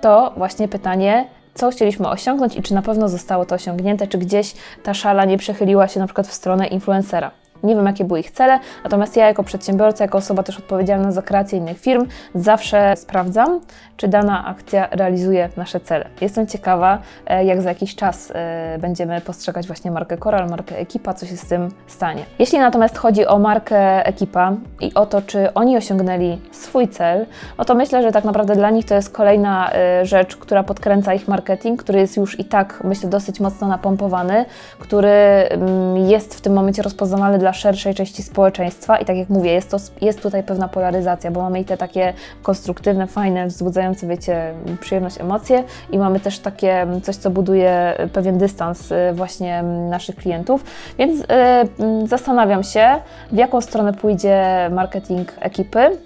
to 0.00 0.32
właśnie 0.36 0.68
pytanie, 0.68 1.26
co 1.54 1.70
chcieliśmy 1.70 2.08
osiągnąć 2.08 2.56
i 2.56 2.62
czy 2.62 2.74
na 2.74 2.82
pewno 2.82 3.08
zostało 3.08 3.44
to 3.44 3.54
osiągnięte, 3.54 4.06
czy 4.06 4.18
gdzieś 4.18 4.54
ta 4.82 4.94
szala 4.94 5.24
nie 5.24 5.38
przechyliła 5.38 5.88
się 5.88 6.00
na 6.00 6.06
przykład 6.06 6.26
w 6.26 6.32
stronę 6.32 6.66
influencera. 6.66 7.30
Nie 7.64 7.76
wiem, 7.76 7.86
jakie 7.86 8.04
były 8.04 8.20
ich 8.20 8.30
cele, 8.30 8.58
natomiast 8.84 9.16
ja 9.16 9.26
jako 9.26 9.42
przedsiębiorca, 9.42 10.04
jako 10.04 10.18
osoba 10.18 10.42
też 10.42 10.58
odpowiedzialna 10.58 11.12
za 11.12 11.22
kreację 11.22 11.58
innych 11.58 11.80
firm, 11.80 12.06
zawsze 12.34 12.96
sprawdzam, 12.96 13.60
czy 13.96 14.08
dana 14.08 14.46
akcja 14.46 14.88
realizuje 14.90 15.48
nasze 15.56 15.80
cele. 15.80 16.08
Jestem 16.20 16.46
ciekawa, 16.46 16.98
e, 17.26 17.44
jak 17.44 17.62
za 17.62 17.68
jakiś 17.68 17.94
czas 17.94 18.32
e, 18.34 18.78
będziemy 18.78 19.20
postrzegać 19.20 19.66
właśnie 19.66 19.90
markę 19.90 20.18
Coral, 20.18 20.48
markę 20.48 20.78
Ekipa, 20.78 21.14
co 21.14 21.26
się 21.26 21.36
z 21.36 21.46
tym 21.46 21.68
stanie. 21.86 22.24
Jeśli 22.38 22.58
natomiast 22.58 22.98
chodzi 22.98 23.26
o 23.26 23.38
markę 23.38 24.06
Ekipa 24.06 24.52
i 24.80 24.94
o 24.94 25.06
to, 25.06 25.22
czy 25.22 25.54
oni 25.54 25.76
osiągnęli 25.76 26.38
swój 26.52 26.88
cel, 26.88 27.26
no 27.58 27.64
to 27.64 27.74
myślę, 27.74 28.02
że 28.02 28.12
tak 28.12 28.24
naprawdę 28.24 28.56
dla 28.56 28.70
nich 28.70 28.86
to 28.86 28.94
jest 28.94 29.10
kolejna 29.10 29.72
e, 29.72 30.06
rzecz, 30.06 30.36
która 30.36 30.62
podkręca 30.62 31.14
ich 31.14 31.28
marketing, 31.28 31.82
który 31.82 31.98
jest 31.98 32.16
już 32.16 32.40
i 32.40 32.44
tak, 32.44 32.80
myślę, 32.84 33.10
dosyć 33.10 33.40
mocno 33.40 33.68
napompowany, 33.68 34.44
który 34.78 35.08
mm, 35.08 35.96
jest 35.96 36.34
w 36.34 36.40
tym 36.40 36.52
momencie 36.52 36.82
rozpoznawalny 36.82 37.38
dla 37.38 37.52
szerszej 37.54 37.94
części 37.94 38.22
społeczeństwa 38.22 38.98
i 38.98 39.04
tak 39.04 39.16
jak 39.16 39.28
mówię, 39.28 39.52
jest, 39.52 39.70
to, 39.70 39.76
jest 40.00 40.22
tutaj 40.22 40.42
pewna 40.42 40.68
polaryzacja, 40.68 41.30
bo 41.30 41.42
mamy 41.42 41.60
i 41.60 41.64
te 41.64 41.76
takie 41.76 42.12
konstruktywne, 42.42 43.06
fajne, 43.06 43.46
wzbudzające, 43.46 44.06
wiecie, 44.06 44.54
przyjemność, 44.80 45.20
emocje 45.20 45.64
i 45.90 45.98
mamy 45.98 46.20
też 46.20 46.38
takie 46.38 46.86
coś, 47.02 47.16
co 47.16 47.30
buduje 47.30 47.94
pewien 48.12 48.38
dystans 48.38 48.92
y, 48.92 48.96
właśnie 49.12 49.62
naszych 49.90 50.16
klientów, 50.16 50.64
więc 50.98 51.20
yy, 51.20 52.08
zastanawiam 52.08 52.62
się, 52.62 52.86
w 53.32 53.36
jaką 53.36 53.60
stronę 53.60 53.92
pójdzie 53.92 54.44
marketing 54.72 55.32
ekipy, 55.40 55.98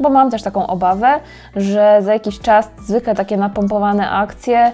bo 0.00 0.10
mam 0.10 0.30
też 0.30 0.42
taką 0.42 0.66
obawę, 0.66 1.20
że 1.56 1.98
za 2.02 2.12
jakiś 2.12 2.40
czas 2.40 2.70
zwykle 2.86 3.14
takie 3.14 3.36
napompowane 3.36 4.10
akcje 4.10 4.72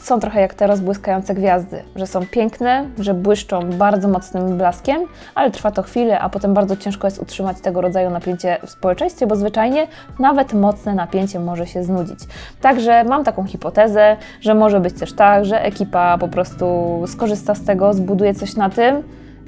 są 0.00 0.20
trochę 0.20 0.40
jak 0.40 0.54
te 0.54 0.66
rozbłyskające 0.66 1.34
gwiazdy, 1.34 1.82
że 1.96 2.06
są 2.06 2.26
piękne, 2.26 2.84
że 2.98 3.14
błyszczą 3.14 3.70
bardzo 3.70 4.08
mocnym 4.08 4.58
blaskiem, 4.58 5.00
ale 5.34 5.50
trwa 5.50 5.70
to 5.70 5.82
chwilę, 5.82 6.20
a 6.20 6.28
potem 6.28 6.54
bardzo 6.54 6.76
ciężko 6.76 7.06
jest 7.06 7.18
utrzymać 7.18 7.60
tego 7.60 7.80
rodzaju 7.80 8.10
napięcie 8.10 8.58
w 8.66 8.70
społeczeństwie, 8.70 9.26
bo 9.26 9.36
zwyczajnie 9.36 9.86
nawet 10.18 10.54
mocne 10.54 10.94
napięcie 10.94 11.40
może 11.40 11.66
się 11.66 11.84
znudzić. 11.84 12.18
Także 12.60 13.04
mam 13.04 13.24
taką 13.24 13.44
hipotezę, 13.44 14.16
że 14.40 14.54
może 14.54 14.80
być 14.80 14.94
też 14.94 15.12
tak, 15.12 15.44
że 15.44 15.62
ekipa 15.64 16.18
po 16.18 16.28
prostu 16.28 16.66
skorzysta 17.06 17.54
z 17.54 17.64
tego, 17.64 17.94
zbuduje 17.94 18.34
coś 18.34 18.56
na 18.56 18.70
tym, 18.70 19.02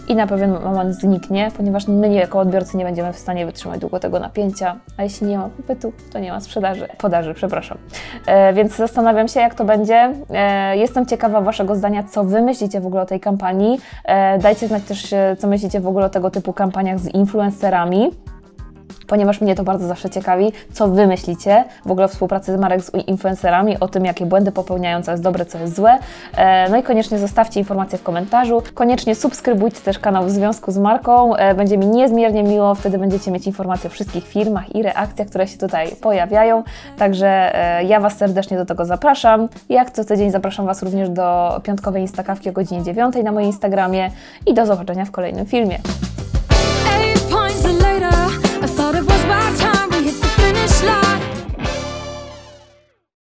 i 0.08 0.14
na 0.14 0.26
pewien 0.26 0.50
moment 0.50 0.94
zniknie, 0.94 1.50
ponieważ 1.56 1.88
my 1.88 2.14
jako 2.14 2.38
odbiorcy 2.38 2.76
nie 2.76 2.84
będziemy 2.84 3.12
w 3.12 3.18
stanie 3.18 3.46
wytrzymać 3.46 3.80
długo 3.80 4.00
tego 4.00 4.18
napięcia, 4.18 4.76
a 4.96 5.02
jeśli 5.02 5.26
nie 5.26 5.38
ma 5.38 5.48
popytu, 5.48 5.92
to 6.12 6.18
nie 6.18 6.32
ma 6.32 6.40
sprzedaży, 6.40 6.88
podaży, 6.98 7.34
przepraszam. 7.34 7.78
E, 8.26 8.52
więc 8.52 8.76
zastanawiam 8.76 9.28
się, 9.28 9.40
jak 9.40 9.54
to 9.54 9.64
będzie. 9.64 10.12
E, 10.30 10.76
jestem 10.76 11.06
ciekawa 11.06 11.40
Waszego 11.40 11.76
zdania, 11.76 12.02
co 12.02 12.24
Wy 12.24 12.42
myślicie 12.42 12.80
w 12.80 12.86
ogóle 12.86 13.02
o 13.02 13.06
tej 13.06 13.20
kampanii. 13.20 13.80
E, 14.04 14.38
dajcie 14.38 14.68
znać 14.68 14.82
też, 14.82 15.12
e, 15.12 15.36
co 15.38 15.46
myślicie 15.46 15.80
w 15.80 15.86
ogóle 15.86 16.06
o 16.06 16.10
tego 16.10 16.30
typu 16.30 16.52
kampaniach 16.52 16.98
z 16.98 17.14
influencerami 17.14 18.10
ponieważ 19.10 19.40
mnie 19.40 19.54
to 19.54 19.64
bardzo 19.64 19.86
zawsze 19.86 20.10
ciekawi, 20.10 20.52
co 20.72 20.88
Wy 20.88 21.06
myślicie 21.06 21.64
w 21.86 21.90
ogóle 21.90 22.04
o 22.04 22.08
współpracy 22.08 22.58
marek 22.58 22.82
z 22.82 22.90
influencerami, 23.06 23.80
o 23.80 23.88
tym, 23.88 24.04
jakie 24.04 24.26
błędy 24.26 24.52
popełniają, 24.52 25.02
co 25.02 25.10
jest 25.10 25.22
dobre, 25.22 25.46
co 25.46 25.58
jest 25.58 25.76
złe. 25.76 25.98
E, 26.36 26.68
no 26.70 26.76
i 26.76 26.82
koniecznie 26.82 27.18
zostawcie 27.18 27.60
informacje 27.60 27.98
w 27.98 28.02
komentarzu. 28.02 28.62
Koniecznie 28.74 29.14
subskrybujcie 29.14 29.80
też 29.80 29.98
kanał 29.98 30.24
w 30.24 30.30
związku 30.30 30.72
z 30.72 30.78
marką. 30.78 31.36
E, 31.36 31.54
będzie 31.54 31.78
mi 31.78 31.86
niezmiernie 31.86 32.42
miło, 32.42 32.74
wtedy 32.74 32.98
będziecie 32.98 33.30
mieć 33.30 33.46
informacje 33.46 33.90
o 33.90 33.92
wszystkich 33.92 34.26
firmach 34.26 34.74
i 34.74 34.82
reakcjach, 34.82 35.28
które 35.28 35.46
się 35.46 35.58
tutaj 35.58 35.88
pojawiają. 36.00 36.62
Także 36.98 37.28
e, 37.54 37.84
ja 37.84 38.00
Was 38.00 38.16
serdecznie 38.16 38.56
do 38.56 38.66
tego 38.66 38.84
zapraszam. 38.84 39.48
Jak 39.68 39.90
co 39.90 40.04
tydzień 40.04 40.30
zapraszam 40.30 40.66
Was 40.66 40.82
również 40.82 41.08
do 41.08 41.60
piątkowej 41.62 42.02
Instakawki 42.02 42.50
o 42.50 42.52
godzinie 42.52 42.82
9 42.82 43.14
na 43.24 43.32
moim 43.32 43.46
Instagramie 43.46 44.10
i 44.46 44.54
do 44.54 44.66
zobaczenia 44.66 45.04
w 45.04 45.10
kolejnym 45.10 45.46
filmie. 45.46 45.78